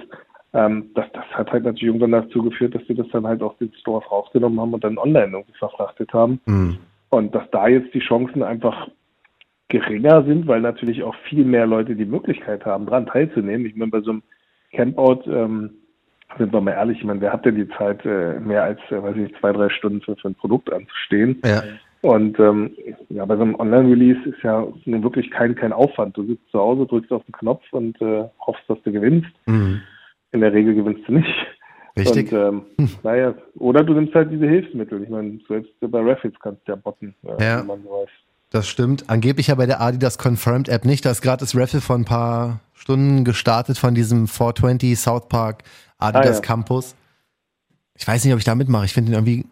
[0.53, 3.57] Ähm, das, das hat halt natürlich irgendwann dazu geführt, dass sie das dann halt aus
[3.57, 6.39] den Stores rausgenommen haben und dann online irgendwie verfrachtet haben.
[6.45, 6.77] Hm.
[7.09, 8.87] Und dass da jetzt die Chancen einfach
[9.69, 13.65] geringer sind, weil natürlich auch viel mehr Leute die Möglichkeit haben, dran teilzunehmen.
[13.65, 14.23] Ich meine, bei so einem
[14.71, 15.71] Campout, ähm,
[16.37, 19.01] sind wir mal ehrlich, ich meine, wer hat denn die Zeit, äh, mehr als, äh,
[19.01, 21.41] weiß ich nicht, zwei, drei Stunden für, für ein Produkt anzustehen?
[21.45, 21.63] ja,
[22.01, 22.71] Und ähm,
[23.09, 26.17] ja, bei so einem Online-Release ist ja nun wirklich kein, kein Aufwand.
[26.17, 29.31] Du sitzt zu Hause, drückst auf den Knopf und äh, hoffst, dass du gewinnst.
[29.45, 29.81] hm.
[30.33, 31.27] In der Regel gewinnst du nicht.
[31.97, 32.31] richtig.
[32.33, 35.01] Und ähm, naja, oder du nimmst halt diese Hilfsmittel.
[35.03, 37.63] Ich meine, selbst bei Raffles kannst du ja botten, äh, Ja.
[37.63, 38.09] wie man weiß.
[38.49, 39.09] Das stimmt.
[39.09, 41.05] Angeblich ja bei der Adidas Confirmed App nicht.
[41.05, 45.63] Da ist gerade das Raffle vor ein paar Stunden gestartet von diesem 420 South Park
[45.97, 46.39] Adidas Ah, ja.
[46.41, 46.95] Campus.
[47.95, 48.85] Ich weiß nicht, ob ich da mitmache.
[48.85, 49.45] Ich finde ihn irgendwie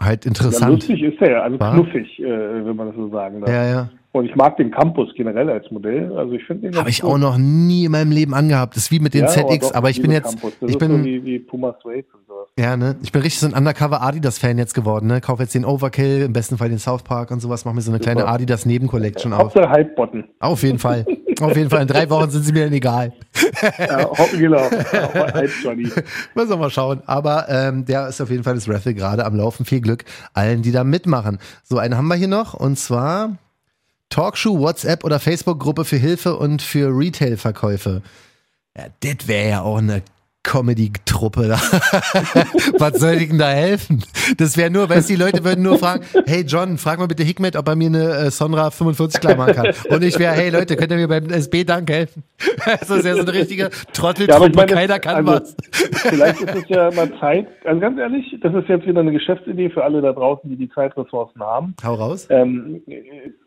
[0.00, 0.72] halt Ja, interessant.
[0.72, 1.74] lustig ist er ja, also War?
[1.74, 2.24] knuffig, äh,
[2.64, 3.50] wenn man das so sagen darf.
[3.50, 3.90] Ja, ja.
[4.12, 6.16] Und ich mag den Campus generell als Modell.
[6.16, 7.10] Also ich finde Habe ich gut.
[7.10, 8.76] auch noch nie in meinem Leben angehabt.
[8.76, 10.52] Das ist wie mit den Ja, ZX, doch, aber ich bin jetzt, Campus.
[10.60, 12.06] Das ich ist so bin, wie, wie Puma Suede.
[12.58, 15.20] Ja, ne, ich bin richtig so ein Undercover Adidas Fan jetzt geworden, ne.
[15.20, 17.90] Kauf jetzt den Overkill, im besten Fall den South Park und sowas, mach mir so
[17.90, 19.54] eine kleine Adidas Nebenkollektion auf.
[19.54, 20.24] Hauptsache Hypebotten.
[20.38, 21.04] Auf jeden Fall.
[21.40, 21.82] Auf jeden Fall.
[21.82, 23.12] In drei Wochen sind sie mir dann egal.
[23.78, 24.70] Ja, genau.
[25.62, 25.90] Johnny.
[26.34, 27.02] Müssen wir mal schauen.
[27.06, 29.64] Aber ähm, der ist auf jeden Fall das Raffle gerade am Laufen.
[29.64, 31.38] Viel Glück allen, die da mitmachen.
[31.64, 33.36] So, einen haben wir hier noch und zwar
[34.10, 38.02] Talkshow, WhatsApp oder Facebook-Gruppe für Hilfe und für Retail-Verkäufe.
[38.76, 40.02] Ja, das wäre ja auch eine
[40.44, 41.54] Comedy-Truppe da.
[42.78, 44.04] Was soll ich denn da helfen?
[44.38, 47.24] Das wäre nur, weißt du, die Leute würden nur fragen, hey John, frag mal bitte
[47.24, 49.74] Hikmet, ob er mir eine äh, Sonra 45 klar machen kann.
[49.88, 52.22] Und ich wäre, hey Leute, könnt ihr mir beim SB-Dank helfen?
[52.64, 55.56] Also, das ist ja so eine richtige Trotteltruppe, ja, meine, keiner kann also, was.
[56.08, 59.70] Vielleicht ist es ja mal Zeit, also ganz ehrlich, das ist jetzt wieder eine Geschäftsidee
[59.70, 61.74] für alle da draußen, die die Zeitressourcen haben.
[61.82, 62.28] Hau raus.
[62.30, 62.82] Ähm,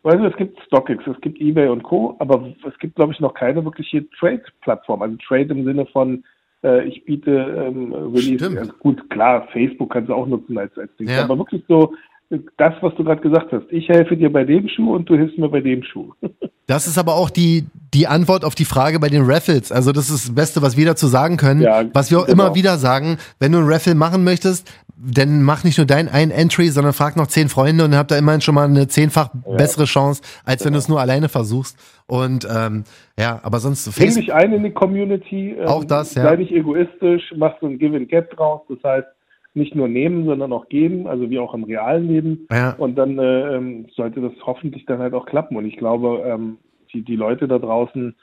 [0.02, 3.20] weißt du, es gibt StockX, es gibt Ebay und Co., aber es gibt, glaube ich,
[3.20, 6.24] noch keine wirkliche Trade-Plattform, also Trade im Sinne von
[6.62, 11.08] ich biete ähm, Release, also gut, klar, Facebook kannst du auch nutzen als, als Ding,
[11.08, 11.22] ja.
[11.22, 11.94] aber wirklich so
[12.56, 13.66] das, was du gerade gesagt hast.
[13.70, 16.12] Ich helfe dir bei dem Schuh und du hilfst mir bei dem Schuh.
[16.68, 19.72] Das ist aber auch die, die Antwort auf die Frage bei den Raffles.
[19.72, 21.62] Also das ist das Beste, was wir dazu sagen können.
[21.62, 22.44] Ja, was wir auch genau.
[22.44, 24.70] immer wieder sagen, wenn du ein Raffle machen möchtest,
[25.00, 28.18] dann mach nicht nur dein ein Entry, sondern frag noch zehn Freunde und habt da
[28.18, 29.56] immerhin schon mal eine zehnfach ja.
[29.56, 31.78] bessere Chance, als wenn du es nur alleine versuchst.
[32.06, 32.84] Und ähm,
[33.18, 33.96] ja, aber sonst.
[33.96, 35.56] Bring dich ein in die Community.
[35.58, 36.22] Ähm, auch das, ja.
[36.22, 38.62] Sei nicht egoistisch, mach so ein Give and Get draus.
[38.68, 39.08] Das heißt,
[39.54, 42.46] nicht nur nehmen, sondern auch geben, also wie auch im realen Leben.
[42.50, 42.74] Ja.
[42.78, 45.56] Und dann äh, ähm, sollte das hoffentlich dann halt auch klappen.
[45.56, 46.58] Und ich glaube, ähm,
[46.92, 48.14] die, die Leute da draußen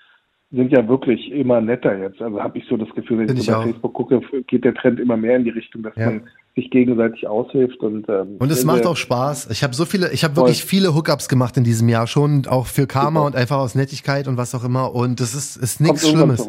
[0.51, 2.21] sind ja wirklich immer netter jetzt.
[2.21, 3.63] Also habe ich so das Gefühl, wenn Find ich so bei.
[3.63, 6.07] Facebook gucke, geht der Trend immer mehr in die Richtung, dass ja.
[6.07, 9.49] man sich gegenseitig aushilft und ähm, und es macht auch Spaß.
[9.51, 12.67] Ich habe so viele, ich habe wirklich viele Hookups gemacht in diesem Jahr schon, auch
[12.67, 13.27] für Karma Super.
[13.27, 14.95] und einfach aus Nettigkeit und was auch immer.
[14.95, 16.47] Und das ist ist nichts Schlimmes.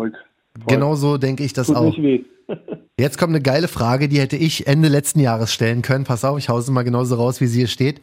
[0.68, 1.96] Genau so denke ich das Tut auch.
[2.98, 6.04] Jetzt kommt eine geile Frage, die hätte ich Ende letzten Jahres stellen können.
[6.04, 8.00] Pass auf, ich hause mal genauso raus, wie sie hier steht.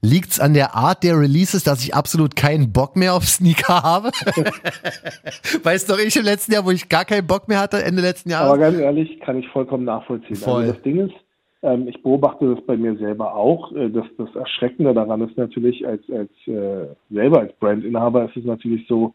[0.00, 4.08] Liegt's an der Art der Releases, dass ich absolut keinen Bock mehr auf Sneaker habe?
[5.62, 8.30] weißt doch ich im letzten Jahr, wo ich gar keinen Bock mehr hatte, Ende letzten
[8.30, 8.48] Jahres?
[8.48, 10.30] Aber ganz ehrlich, kann ich vollkommen nachvollziehen.
[10.30, 10.62] Also Voll.
[10.62, 11.14] Also das Ding ist,
[11.62, 13.72] ähm, ich beobachte das bei mir selber auch.
[13.72, 18.44] Äh, das, das Erschreckende daran ist natürlich, als, als äh, selber als Brandinhaber ist es
[18.44, 19.14] natürlich so,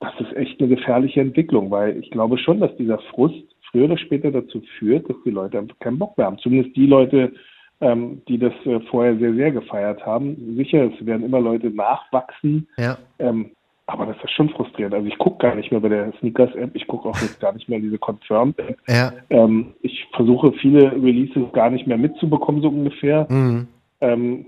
[0.00, 3.98] das ist echt eine gefährliche Entwicklung, weil ich glaube schon, dass dieser Frust früher oder
[3.98, 6.38] später dazu führt, dass die Leute einfach keinen Bock mehr haben.
[6.38, 7.32] Zumindest die Leute,
[7.80, 10.56] ähm, die das äh, vorher sehr, sehr gefeiert haben.
[10.56, 12.68] Sicher, es werden immer Leute nachwachsen.
[12.78, 12.98] Ja.
[13.18, 13.50] Ähm,
[13.86, 14.94] aber das ist schon frustrierend.
[14.94, 17.68] Also ich gucke gar nicht mehr bei der Sneakers-App, ich gucke auch jetzt gar nicht
[17.68, 18.78] mehr diese Confirmed-App.
[18.88, 19.12] Ja.
[19.30, 23.26] Ähm, ich versuche viele Releases gar nicht mehr mitzubekommen, so ungefähr.
[23.30, 23.68] Mhm.
[24.00, 24.46] Ähm,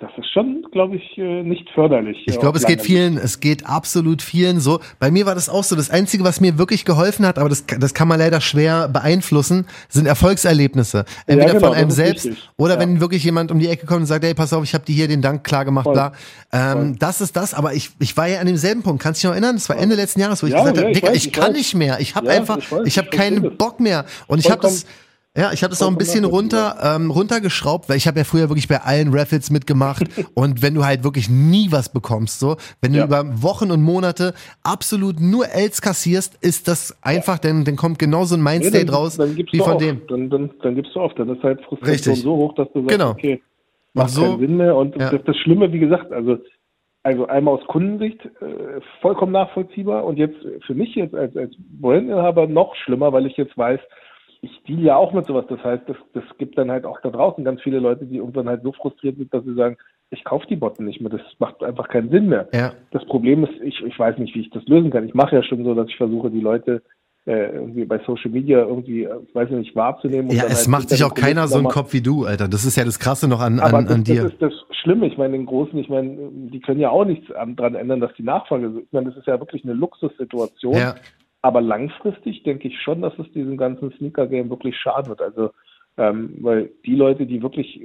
[0.00, 2.18] das ist schon, glaube ich, äh, nicht förderlich.
[2.26, 4.78] Ich glaube, es geht vielen, es geht absolut vielen so.
[5.00, 5.74] Bei mir war das auch so.
[5.74, 9.66] Das Einzige, was mir wirklich geholfen hat, aber das, das kann man leider schwer beeinflussen,
[9.88, 11.04] sind Erfolgserlebnisse.
[11.26, 12.48] Entweder ja, genau, von einem selbst wichtig.
[12.56, 12.80] oder ja.
[12.80, 14.94] wenn wirklich jemand um die Ecke kommt und sagt, hey, pass auf, ich habe dir
[14.94, 15.94] hier den Dank klar gemacht, Voll.
[15.94, 16.12] bla.
[16.52, 19.02] Ähm, das ist das, aber ich, ich war ja an demselben Punkt.
[19.02, 19.56] Kannst du dich noch erinnern?
[19.56, 21.56] Das war Ende letzten Jahres, wo ich gesagt habe, ich, ich, kann weiß.
[21.56, 21.98] nicht mehr.
[21.98, 24.04] Ich habe einfach, ich, ich habe keinen Bock mehr.
[24.28, 24.86] Und ich habe das
[25.38, 28.48] ja, ich habe das auch ein bisschen runter ähm, runtergeschraubt, weil ich habe ja früher
[28.50, 30.02] wirklich bei allen Raffles mitgemacht
[30.34, 33.04] und wenn du halt wirklich nie was bekommst, so, wenn du ja.
[33.04, 34.34] über Wochen und Monate
[34.64, 37.50] absolut nur Els kassierst, ist das einfach, ja.
[37.50, 39.78] denn dann kommt genau so ein Mindstate ja, dann, raus dann wie von auf.
[39.78, 40.02] dem.
[40.08, 42.22] Dann, dann, dann gibst du auf, dann ist halt Frustration Richtig.
[42.22, 43.10] so hoch, dass du sagst, genau.
[43.10, 43.40] okay,
[43.94, 46.38] macht so, keinen Sinn mehr und das, das Schlimme, wie gesagt, also
[47.04, 50.36] also einmal aus Kundensicht äh, vollkommen nachvollziehbar und jetzt
[50.66, 53.80] für mich jetzt als, als Brandinhaber noch schlimmer, weil ich jetzt weiß,
[54.40, 55.46] ich deal ja auch mit sowas.
[55.48, 58.48] Das heißt, das, das gibt dann halt auch da draußen ganz viele Leute, die irgendwann
[58.48, 59.76] halt so frustriert sind, dass sie sagen,
[60.10, 61.10] ich kaufe die Botten nicht mehr.
[61.10, 62.48] Das macht einfach keinen Sinn mehr.
[62.52, 62.72] Ja.
[62.92, 65.06] Das Problem ist, ich, ich weiß nicht, wie ich das lösen kann.
[65.06, 66.82] Ich mache ja schon so, dass ich versuche, die Leute
[67.26, 70.30] äh, irgendwie bei Social Media irgendwie, äh, ich weiß nicht, wahrzunehmen.
[70.30, 72.48] Ja, es halt macht sich auch keiner so einen Kopf wie du, Alter.
[72.48, 74.22] Das ist ja das Krasse noch an, an, an das, dir.
[74.22, 75.06] Das ist das Schlimme.
[75.06, 78.22] Ich meine, den Großen, ich meine, die können ja auch nichts daran ändern, dass die
[78.22, 80.74] Nachfrage, ich meine, das ist ja wirklich eine Luxussituation.
[80.74, 80.94] Ja
[81.42, 85.20] aber langfristig denke ich schon, dass es diesem ganzen Sneaker-Game wirklich schadet.
[85.20, 85.50] Also,
[85.96, 87.80] ähm, weil die Leute, die wirklich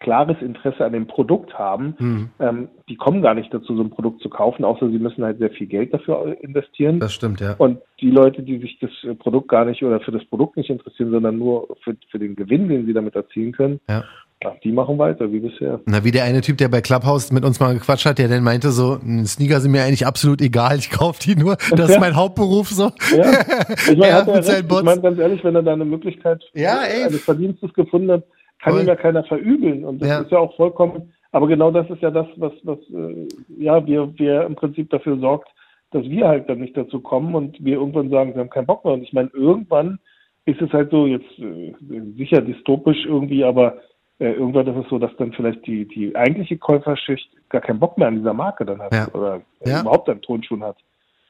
[0.00, 2.30] klares Interesse an dem Produkt haben, mhm.
[2.38, 5.38] ähm, die kommen gar nicht dazu, so ein Produkt zu kaufen, außer sie müssen halt
[5.38, 7.00] sehr viel Geld dafür investieren.
[7.00, 7.54] Das stimmt, ja.
[7.56, 11.10] Und die Leute, die sich das Produkt gar nicht oder für das Produkt nicht interessieren,
[11.10, 14.04] sondern nur für, für den Gewinn, den sie damit erzielen können, ja.
[14.44, 15.80] Ja, die machen weiter, wie bisher.
[15.86, 18.42] Na, wie der eine Typ, der bei Clubhouse mit uns mal gequatscht hat, der dann
[18.44, 22.14] meinte so, Sneaker sind mir eigentlich absolut egal, ich kaufe die nur, das ist mein
[22.14, 22.90] Hauptberuf so.
[23.16, 23.24] Ja,
[23.90, 27.04] ich meine, ja, ich mein, ganz ehrlich, wenn er da eine Möglichkeit ja, ey.
[27.04, 28.24] eines Verdienstes gefunden hat,
[28.62, 28.82] kann Voll.
[28.82, 30.20] ihm ja keiner verübeln und das ja.
[30.20, 33.28] ist ja auch vollkommen, aber genau das ist ja das, was, was äh,
[33.58, 35.48] ja, wir, wir im Prinzip dafür sorgt,
[35.90, 38.84] dass wir halt dann nicht dazu kommen und wir irgendwann sagen, wir haben keinen Bock
[38.84, 39.98] mehr und ich meine, irgendwann
[40.46, 41.72] ist es halt so, jetzt äh,
[42.16, 43.78] sicher dystopisch irgendwie, aber
[44.18, 47.98] äh, irgendwann ist es so, dass dann vielleicht die, die eigentliche Käuferschicht gar keinen Bock
[47.98, 49.08] mehr an dieser Marke dann hat ja.
[49.12, 49.80] oder ja.
[49.80, 50.76] überhaupt einen Tonschuh hat.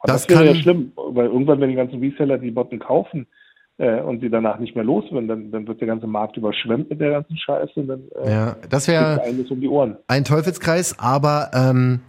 [0.01, 3.25] Und das, das wäre ja schlimm, weil irgendwann, wenn die ganzen Reseller die Botten kaufen
[3.77, 7.01] äh, und sie danach nicht mehr los dann, dann wird der ganze Markt überschwemmt mit
[7.01, 7.79] der ganzen Scheiße.
[7.79, 9.97] Und dann, äh, ja, das wäre um die Ohren.
[10.07, 12.01] ein Teufelskreis, aber ähm,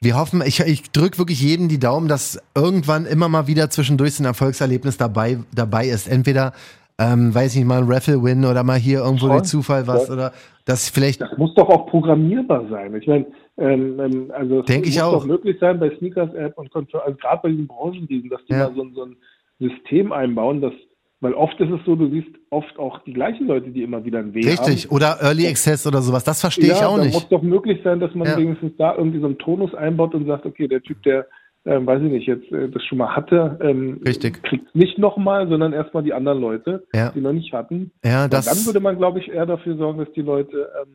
[0.00, 4.14] Wir hoffen, ich, ich drücke wirklich jedem die Daumen, dass irgendwann immer mal wieder zwischendurch
[4.14, 6.06] so ein Erfolgserlebnis dabei, dabei ist.
[6.06, 6.52] Entweder,
[6.98, 10.16] ähm, weiß ich nicht, mal ein Raffle-Win oder mal hier irgendwo durch Zufall was Voll.
[10.16, 10.32] oder
[10.64, 11.20] das vielleicht.
[11.20, 12.94] Das muss doch auch programmierbar sein.
[12.96, 13.26] Ich meine,
[13.56, 15.12] ähm, ähm, also es muss ich auch.
[15.12, 18.68] doch möglich sein bei Sneakers App und also gerade bei diesen Branchendiensten, dass die Ja.
[18.68, 19.16] mal so, ein- so ein
[19.58, 20.72] System einbauen, dass
[21.20, 24.20] weil oft ist es so, du siehst oft auch die gleichen Leute, die immer wieder
[24.20, 24.84] ein W Richtig.
[24.84, 24.94] haben.
[24.94, 26.22] Oder Early Access oder sowas.
[26.22, 27.14] Das verstehe ich ja, auch da nicht.
[27.14, 28.36] muss doch möglich sein, dass man Ja.
[28.36, 31.26] wenigstens da irgendwie so einen Tonus einbaut und sagt, okay, der Typ, der,
[31.68, 34.42] ähm, weiß ich nicht, jetzt äh, das schon mal hatte, ähm, Richtig.
[34.42, 37.10] kriegt nicht nochmal, sondern erstmal die anderen Leute, Ja.
[37.14, 37.90] die noch nicht hatten.
[38.04, 38.66] Ja, Und dann das.
[38.66, 40.88] würde man, glaube ich, eher dafür sorgen, dass die Leute ähm,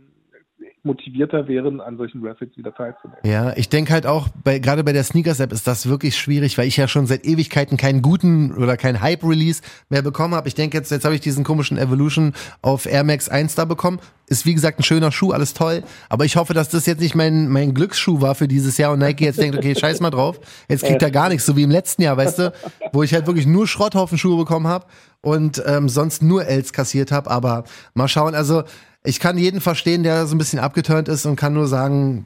[0.84, 3.20] motivierter wären, an solchen Graphics wieder teilzunehmen.
[3.24, 6.68] Ja, ich denke halt auch, bei, gerade bei der Sneakers-App ist das wirklich schwierig, weil
[6.68, 10.49] ich ja schon seit Ewigkeiten keinen guten oder keinen Hype-Release mehr bekommen habe.
[10.49, 13.99] Ich denke jetzt, jetzt habe ich diesen komischen Evolution auf Air Max 1 da bekommen.
[14.28, 15.84] Ist wie gesagt ein schöner Schuh, alles toll.
[16.10, 18.99] Aber ich hoffe, dass das jetzt nicht mein, mein Glücksschuh war für dieses Jahr und
[18.99, 20.39] Nike jetzt denkt, okay, scheiß mal drauf.
[20.68, 22.54] Jetzt kriegt er gar nichts, so wie im letzten Jahr, weißt du,
[22.91, 24.86] wo ich halt wirklich nur Schrotthaufen-Schuhe bekommen habe
[25.22, 27.32] und ähm, sonst nur Els kassiert habe.
[27.32, 28.64] Aber mal schauen, also
[29.04, 32.26] ich kann jeden verstehen, der so ein bisschen abgeturnt ist und kann nur sagen,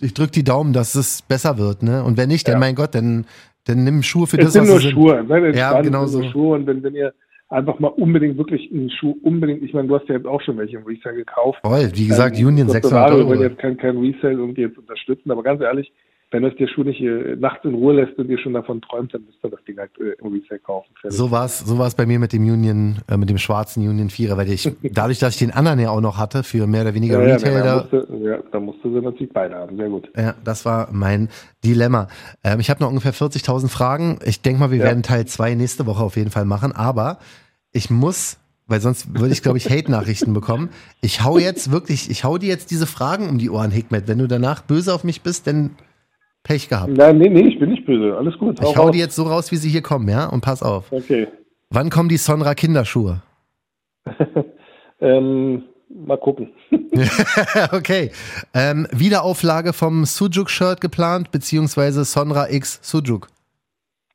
[0.00, 2.02] ich drück die Daumen, dass es besser wird, ne?
[2.02, 2.58] Und wenn nicht, dann Ja.
[2.60, 3.26] mein Gott, dann,
[3.66, 4.92] dann nimm Schuhe für Es das, sind was nur sind.
[4.92, 5.56] Schuhe, ne?
[5.56, 6.32] Ja, genau es sind nur so.
[6.32, 7.12] Schuhe und wenn, wenn ihr
[7.48, 10.56] einfach mal unbedingt wirklich einen Schuh unbedingt, ich meine, du hast ja jetzt auch schon
[10.56, 11.58] welche im Resale gekauft.
[11.62, 13.48] Voll, wie gesagt, Ähm, Union Gott 600 bewahre, Wir wollen Euro.
[13.50, 15.92] jetzt kein, kein Resale irgendwie jetzt unterstützen, aber ganz ehrlich,
[16.32, 19.12] wenn euch der Schuh nicht äh, nachts in Ruhe lässt und ihr schon davon träumt,
[19.12, 20.88] dann müsst ihr das Ding halt äh, im Resale kaufen.
[21.00, 21.18] Fertig.
[21.18, 24.36] So war's, so war's bei mir mit dem Union, äh, mit dem schwarzen Union 4er,
[24.36, 27.20] weil ich, dadurch, dass ich den anderen ja auch noch hatte, für mehr oder weniger
[27.20, 29.76] ja, ja, Retail, da, da, musste, ja, da musst du sie natürlich beide haben.
[29.76, 30.08] Sehr gut.
[30.16, 31.28] Ja, das war mein
[31.64, 32.06] Dilemma.
[32.44, 34.18] Ähm, ich habe noch ungefähr 40.000 Fragen.
[34.24, 34.84] Ich denke mal, wir Ja.
[34.84, 36.72] werden Teil 2 nächste Woche auf jeden Fall machen.
[36.72, 37.18] Aber
[37.72, 40.70] ich muss, weil sonst würde ich, glaube ich, Hate-Nachrichten bekommen.
[41.00, 44.06] Ich hau jetzt wirklich, ich hau dir jetzt diese Fragen um die Ohren, Hikmet.
[44.06, 45.70] Wenn du danach böse auf mich bist, dann
[46.42, 46.92] Pech gehabt.
[46.96, 48.16] Nein, nee, nee, ich bin nicht böse.
[48.16, 48.58] Alles gut.
[48.60, 48.90] Ich hau raus.
[48.92, 50.26] die jetzt so raus, wie sie hier kommen, ja?
[50.26, 50.90] Und pass auf.
[50.90, 51.28] Okay.
[51.70, 53.22] Wann kommen die Sonra Kinderschuhe?
[55.00, 56.50] ähm, mal gucken.
[57.72, 58.10] okay.
[58.54, 63.28] Ähm, Wiederauflage vom Sujuk-Shirt geplant, beziehungsweise Sonra X Sujuk.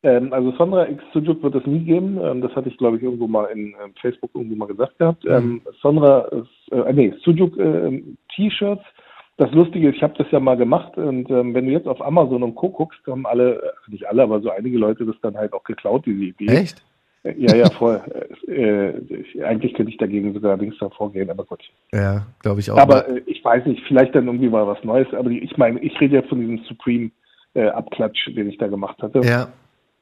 [0.03, 2.19] Ähm, also Sonra X Sujuk wird es nie geben.
[2.21, 5.23] Ähm, das hatte ich, glaube ich, irgendwo mal in ähm, Facebook irgendwo mal gesagt gehabt.
[5.23, 5.31] Mhm.
[5.31, 8.03] Ähm, Sonra, ist, äh, nee, Sujuk äh,
[8.35, 8.83] T-Shirts.
[9.37, 12.01] Das Lustige ist, ich habe das ja mal gemacht und ähm, wenn du jetzt auf
[12.01, 12.69] Amazon und Co.
[12.69, 16.05] guckst, haben alle, äh, nicht alle, aber so einige Leute das dann halt auch geklaut,
[16.05, 16.45] diese Idee.
[16.47, 16.81] Echt?
[17.23, 18.01] Äh, Ja, ja, voll.
[18.47, 21.59] äh, ich, eigentlich könnte ich dagegen sogar links davor gehen, aber gut.
[21.93, 22.77] Ja, glaube ich auch.
[22.77, 25.07] Aber äh, ich weiß nicht, vielleicht dann irgendwie mal was Neues.
[25.13, 27.11] Aber ich meine, ich rede ja von diesem Supreme
[27.55, 29.19] äh, Abklatsch, den ich da gemacht hatte.
[29.21, 29.49] Ja.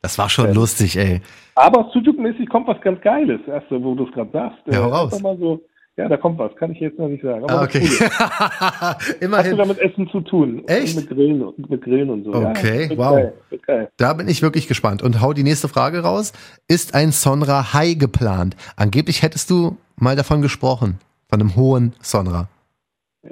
[0.03, 1.21] Das war schon Ähm, lustig, ey.
[1.55, 4.59] Aber Sujuk-mäßig kommt was ganz Geiles, erst wo du es gerade sagst.
[4.67, 5.21] Ja, hau Äh, raus.
[5.21, 5.61] Mal so,
[5.97, 7.43] ja, da kommt was, kann ich jetzt noch nicht sagen.
[7.43, 7.87] Aber Ah, das okay.
[7.87, 8.09] Coole.
[8.19, 9.57] Hast du Immerhin.
[9.57, 10.63] damit Essen zu tun?
[10.67, 10.97] Echt?
[10.97, 12.33] Und mit Grillen, und- mit Grillen und so.
[12.33, 13.13] Okay, ja, wow.
[13.15, 13.89] Geil, wird geil.
[13.97, 15.01] Da bin ich wirklich gespannt.
[15.03, 16.33] Und hau die nächste Frage raus.
[16.67, 18.55] Ist ein Sonra High geplant?
[18.75, 20.99] Angeblich hättest du mal davon gesprochen.
[21.29, 22.47] Von einem hohen Sonra.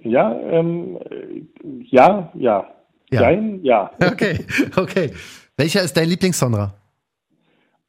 [0.03, 1.43] Ja, ähm, äh,
[1.89, 2.65] ja, ja.
[3.11, 3.21] Ja.
[3.21, 3.91] Nein, ja.
[4.05, 4.39] Okay,
[4.77, 5.11] okay.
[5.57, 6.73] Welcher ist dein Lieblings-Sonra?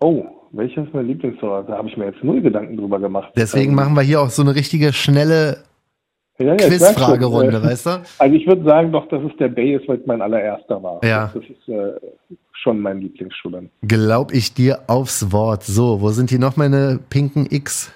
[0.01, 1.73] Oh, welcher ist mein Lieblingssorte?
[1.73, 3.33] Da habe ich mir jetzt null Gedanken drüber gemacht.
[3.37, 5.65] Deswegen Ähm, machen wir hier auch so eine richtige schnelle
[6.39, 7.91] ja, ja, Quizfragerunde, äh, weißt du?
[8.19, 11.01] Also ich würde sagen doch, dass es der Bay ist, weil es mein allererster war.
[11.05, 11.31] Ja.
[11.35, 11.93] Das ist äh,
[12.53, 13.71] schon mein Lieblingsschuh dann.
[13.83, 15.63] Glaub ich dir aufs Wort.
[15.63, 17.93] So, wo sind hier noch meine pinken X?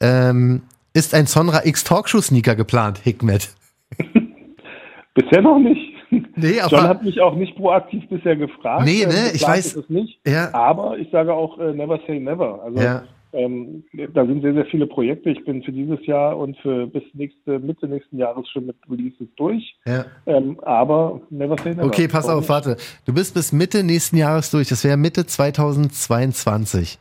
[0.00, 0.62] Ähm,
[0.94, 3.54] ist ein Sonra X Talkshoe-Sneaker geplant, Hikmet?
[5.14, 5.95] Bisher noch nicht.
[6.10, 6.88] Nee, John aber.
[6.88, 8.84] hat mich auch nicht proaktiv bisher gefragt.
[8.84, 10.20] Nee, Ähm, ne, ich weiß- es nicht.
[10.26, 10.52] Ja.
[10.54, 12.62] Aber ich sage auch äh, never say never.
[12.62, 13.02] Also Ja.
[13.32, 13.84] ähm,
[14.14, 15.30] da sind sehr, sehr viele Projekte.
[15.30, 19.26] Ich bin für dieses Jahr und für bis nächste, Mitte nächsten Jahres schon mit Releases
[19.36, 19.76] durch.
[19.86, 20.04] Ja.
[20.26, 21.84] Ähm, aber never say never.
[21.86, 22.76] Okay, pass auf, warte.
[23.04, 24.68] Du bist bis Mitte nächsten Jahres durch.
[24.68, 26.80] Das wäre Mitte 2022.
[26.80, 26.98] nicht?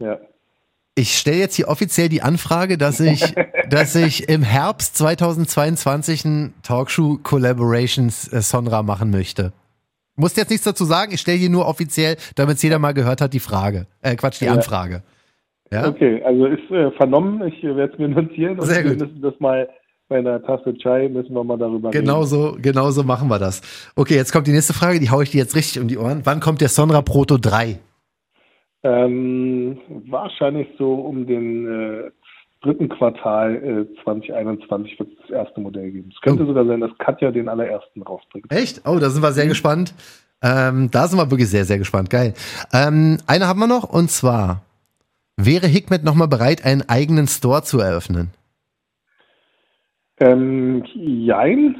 [0.00, 0.18] Ja.
[0.98, 3.32] Ich stelle jetzt hier offiziell die Anfrage, dass ich,
[3.70, 9.52] dass ich im Herbst 2022 ein Talkshow Collaborations äh, Sonra machen möchte.
[10.16, 13.20] Musst jetzt nichts dazu sagen, ich stelle hier nur offiziell, damit es jeder mal gehört
[13.20, 13.86] hat, die Frage.
[14.02, 14.54] Äh, Quatsch, die Ja.
[14.54, 15.04] Anfrage.
[15.70, 15.86] Ja?
[15.86, 17.46] Okay, also ist äh, vernommen.
[17.46, 19.00] Ich äh, werde es mir notieren und Sehr wir gut.
[19.06, 19.68] müssen das mal
[20.08, 22.26] bei einer Tasse Chai müssen wir mal darüber Genau reden.
[22.28, 23.60] so, genau so machen wir das.
[23.94, 26.22] Okay, jetzt kommt die nächste Frage, die haue ich dir jetzt richtig um die Ohren.
[26.24, 27.78] Wann kommt der Sonra Proto 3?
[28.84, 32.10] Ähm, wahrscheinlich so um den äh,
[32.62, 36.10] dritten Quartal äh, 2021 wird es das erste Modell geben.
[36.14, 36.46] Es könnte Oh.
[36.46, 38.50] sogar sein, dass Katja den allerersten rausbringt.
[38.52, 38.82] Echt?
[38.86, 39.94] Oh, da sind wir sehr gespannt.
[40.42, 42.10] Ähm, da sind wir wirklich sehr, sehr gespannt.
[42.10, 42.34] Geil.
[42.72, 44.62] Ähm, eine haben wir noch und zwar,
[45.36, 48.30] wäre Hikmet nochmal bereit, einen eigenen Store zu eröffnen?
[50.20, 51.76] Ähm, jein.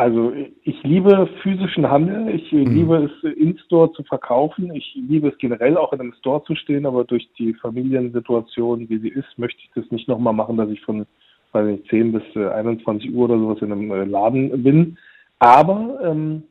[0.00, 0.32] Also
[0.62, 2.74] ich liebe physischen Handel, ich mhm.
[2.74, 6.86] liebe es in-Store zu verkaufen, ich liebe es generell auch in einem Store zu stehen,
[6.86, 10.80] aber durch die Familiensituation, wie sie ist, möchte ich das nicht nochmal machen, dass ich
[10.80, 11.04] von
[11.52, 14.96] weiß nicht, 10 bis 21 Uhr oder sowas in einem Laden bin.
[15.38, 16.44] Aber ähm,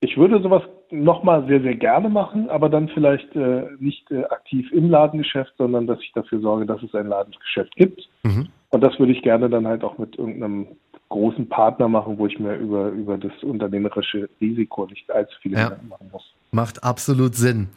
[0.00, 4.72] ich würde sowas nochmal sehr, sehr gerne machen, aber dann vielleicht äh, nicht äh, aktiv
[4.72, 8.08] im Ladengeschäft, sondern dass ich dafür sorge, dass es ein Ladengeschäft gibt.
[8.22, 8.48] Mhm.
[8.70, 10.68] Und das würde ich gerne dann halt auch mit irgendeinem
[11.12, 15.64] großen Partner machen, wo ich mir über, über das unternehmerische Risiko nicht allzu viele ja.
[15.64, 16.34] Gedanken machen muss.
[16.50, 17.68] Macht absolut Sinn.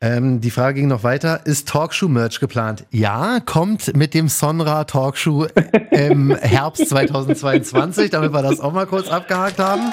[0.00, 1.46] Ähm, die Frage ging noch weiter.
[1.46, 2.84] Ist Talkshow-Merch geplant?
[2.90, 5.46] Ja, kommt mit dem Sonra Talkshow
[5.90, 9.92] im Herbst 2022, damit wir das auch mal kurz abgehakt haben.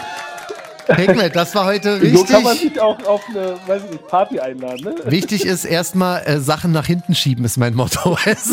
[0.88, 2.18] Hegmet, das war heute richtig.
[2.18, 4.84] So kann man sich auch auf eine, weiß ich nicht, Party einladen.
[4.84, 4.96] Ne?
[5.06, 8.18] Wichtig ist erstmal äh, Sachen nach hinten schieben, ist mein Motto.
[8.26, 8.50] das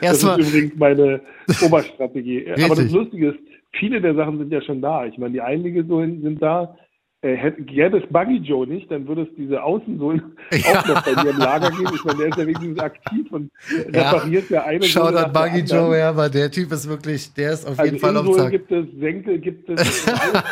[0.00, 1.20] ist übrigens meine
[1.62, 2.38] Oberstrategie.
[2.38, 2.64] Richtig.
[2.64, 3.38] Aber das Lustige ist,
[3.72, 5.04] viele der Sachen sind ja schon da.
[5.06, 6.76] Ich meine, die Einige so sind da
[7.22, 10.80] äh, hätte, gäbe es Buggy Joe nicht, dann würde es diese Außensohlen ja.
[10.80, 11.92] auch noch bei mir im Lager geben.
[11.94, 13.50] Ich meine, der ist ja wenigstens aktiv und
[13.94, 17.52] repariert ja, ja eine Schaut an Buggy Joe, ja, aber der Typ ist wirklich, der
[17.52, 18.50] ist auf also jeden Fall auf Zack.
[18.50, 20.06] gibt es, Senkel gibt es,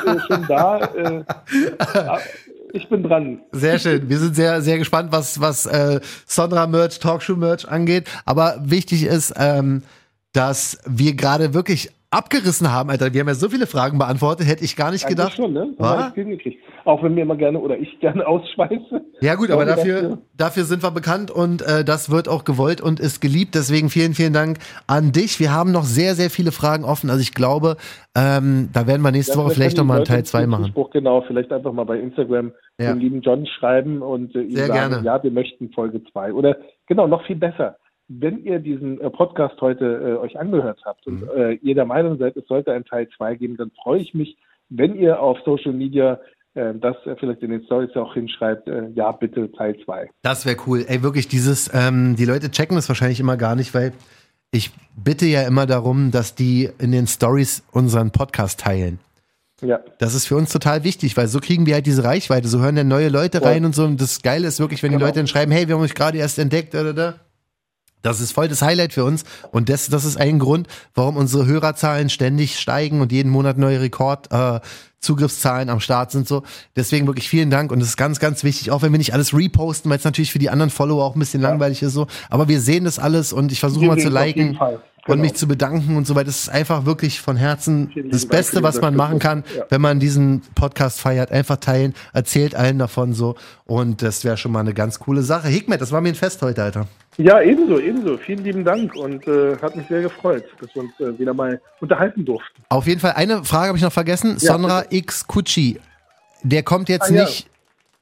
[0.07, 0.79] alles schon da.
[0.95, 1.25] Äh,
[2.73, 3.41] ich bin dran.
[3.51, 4.09] Sehr schön.
[4.09, 8.09] Wir sind sehr, sehr gespannt, was, was äh, Sonra Merch, Talkshow Merch angeht.
[8.25, 9.83] Aber wichtig ist, ähm,
[10.33, 13.13] dass wir gerade wirklich abgerissen haben, Alter.
[13.15, 15.37] Wir haben ja so viele Fragen beantwortet, hätte ich gar nicht Eigentlich gedacht.
[15.37, 15.75] Schon, ne?
[15.79, 16.13] War?
[16.85, 19.05] Auch wenn wir immer gerne oder ich gerne ausschweiße.
[19.21, 22.99] Ja gut, aber dafür, dafür sind wir bekannt und äh, das wird auch gewollt und
[22.99, 23.55] ist geliebt.
[23.55, 24.59] Deswegen vielen, vielen Dank
[24.89, 25.39] an dich.
[25.39, 27.11] Wir haben noch sehr, sehr viele Fragen offen.
[27.11, 27.77] Also ich glaube,
[28.17, 30.67] ähm, da werden wir nächste ja, Woche vielleicht nochmal einen Teil 2 machen.
[30.69, 32.93] Spruch, genau, vielleicht einfach mal bei Instagram ja.
[32.93, 35.07] den lieben John schreiben und äh, ihm sehr sagen, gerne.
[35.07, 36.33] ja, wir möchten Folge 2.
[36.33, 36.57] Oder
[36.87, 37.77] genau, noch viel besser
[38.13, 41.29] wenn ihr diesen äh, Podcast heute äh, euch angehört habt und mhm.
[41.37, 44.37] äh, ihr der Meinung seid, es sollte einen Teil 2 geben, dann freue ich mich,
[44.69, 46.19] wenn ihr auf Social Media
[46.55, 50.11] äh, das vielleicht in den Stories auch hinschreibt, äh, ja, bitte Teil 2.
[50.23, 50.85] Das wäre cool.
[50.89, 53.93] Ey, wirklich, dieses, ähm, die Leute checken das wahrscheinlich immer gar nicht, weil
[54.51, 58.99] ich bitte ja immer darum, dass die in den Stories unseren Podcast teilen.
[59.63, 59.79] Ja.
[59.99, 62.49] Das ist für uns total wichtig, weil so kriegen wir halt diese Reichweite.
[62.49, 63.85] So hören dann neue Leute rein und so.
[63.85, 65.01] Und das Geile ist wirklich, wenn genau.
[65.01, 67.15] die Leute dann schreiben, hey, wir haben euch gerade erst entdeckt, oder da.
[68.03, 71.47] Das ist voll das Highlight für uns und das, das ist ein Grund, warum unsere
[71.47, 76.43] Hörerzahlen ständig steigen und jeden Monat neue Rekordzugriffszahlen äh, am Start sind so.
[76.77, 79.35] Deswegen wirklich vielen Dank und es ist ganz, ganz wichtig, auch wenn wir nicht alles
[79.35, 81.51] reposten, weil es natürlich für die anderen Follower auch ein bisschen ja.
[81.51, 82.07] langweilig ist so.
[82.31, 84.81] Aber wir sehen das alles und ich versuche mal zu liken genau.
[85.07, 86.27] und mich zu bedanken und so weiter.
[86.27, 90.41] Das ist einfach wirklich von Herzen das Beste, was man machen kann, wenn man diesen
[90.55, 91.33] Podcast feiert.
[91.33, 93.35] Einfach teilen, erzählt allen davon so.
[93.67, 95.49] Und das wäre schon mal eine ganz coole Sache.
[95.49, 96.87] Hikmet, das war mir ein Fest heute, Alter.
[97.17, 98.17] Ja, ebenso, ebenso.
[98.19, 101.61] Vielen lieben Dank und äh, hat mich sehr gefreut, dass wir uns äh, wieder mal
[101.81, 102.63] unterhalten durften.
[102.69, 104.37] Auf jeden Fall, eine Frage habe ich noch vergessen.
[104.39, 104.97] Ja, Sonra bitte.
[104.97, 105.81] X Kuchi,
[106.43, 107.49] der kommt jetzt ah, nicht.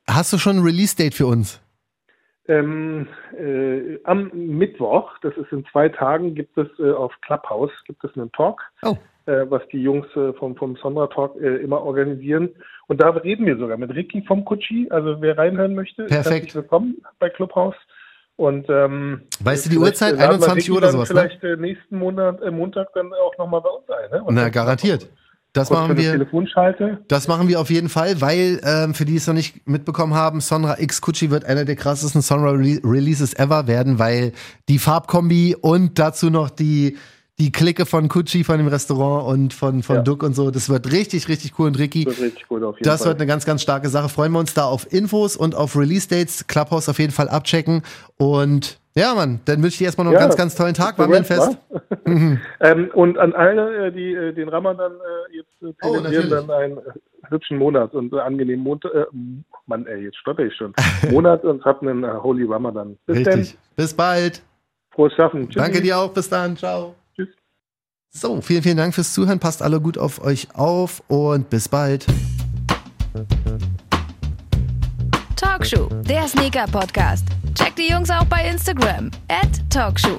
[0.09, 0.17] Ja.
[0.17, 1.61] Hast du schon ein Release-Date für uns?
[2.47, 8.03] Ähm, äh, am Mittwoch, das ist in zwei Tagen, gibt es äh, auf Clubhouse gibt
[8.05, 8.97] es einen Talk, oh.
[9.27, 12.51] äh, was die Jungs äh, vom, vom Sonra Talk immer organisieren.
[12.87, 14.87] Und da reden wir sogar mit Ricky vom Kutschi.
[14.91, 16.27] Also wer reinhören möchte, Perfekt.
[16.27, 17.77] herzlich willkommen bei Clubhouse.
[18.39, 20.17] Und ähm, weißt du die Uhrzeit?
[20.17, 21.09] 21 Uhr oder sowas?
[21.09, 21.17] Ne?
[21.17, 21.57] Vielleicht ne?
[21.57, 24.11] nächsten Monat, äh, Montag dann auch nochmal bei uns sein.
[24.13, 24.23] Ne?
[24.31, 25.09] Na garantiert.
[25.53, 26.25] Das machen wir.
[27.09, 30.41] Das machen wir auf jeden Fall, weil ähm, für die es noch nicht mitbekommen haben,
[30.41, 34.31] Sonra X Kutschi wird einer der krassesten Sonra Releases ever werden, weil
[34.69, 36.97] die Farbkombi und dazu noch die
[37.39, 40.03] die Clique von Kutschi von dem Restaurant und von, von ja.
[40.03, 40.51] Duck und so.
[40.51, 41.69] Das wird richtig, richtig cool.
[41.69, 44.09] Und Ricky, das, wird, cool das wird eine ganz, ganz starke Sache.
[44.09, 46.49] Freuen wir uns da auf Infos und auf Release-Dates.
[46.49, 47.83] Clubhouse auf jeden Fall abchecken.
[48.17, 50.99] Und ja, Mann, dann wünsche ich dir erstmal noch einen ganz, ganz tollen Tag.
[50.99, 51.59] Ein Fest.
[52.05, 52.41] Mhm.
[52.61, 56.31] ähm, und an alle, äh, die äh, den Ramadan äh, jetzt äh, oh, zelebrieren, oh,
[56.31, 56.79] dann einen
[57.29, 58.95] hübschen Monat und äh, angenehmen Montag.
[58.95, 59.05] Äh,
[59.67, 60.73] Mann, ey, jetzt stotter ich schon.
[61.11, 62.97] Monat und habt einen äh, Holy Ramadan.
[63.05, 63.35] Bis Richtig.
[63.35, 63.59] Denn.
[63.77, 64.43] Bis bald.
[64.93, 65.51] Frohes Schaffen.
[65.51, 65.59] Tschüssi.
[65.59, 66.15] Danke dir auch.
[66.15, 66.57] Bis dann.
[66.57, 66.95] Ciao.
[68.21, 69.39] So, vielen, vielen Dank fürs Zuhören.
[69.39, 72.05] Passt alle gut auf euch auf und bis bald.
[75.37, 77.25] Talkshow, der Sneaker-Podcast.
[77.55, 79.13] Checkt die Jungs auch bei Instagram.
[79.29, 80.19] At Talkshow.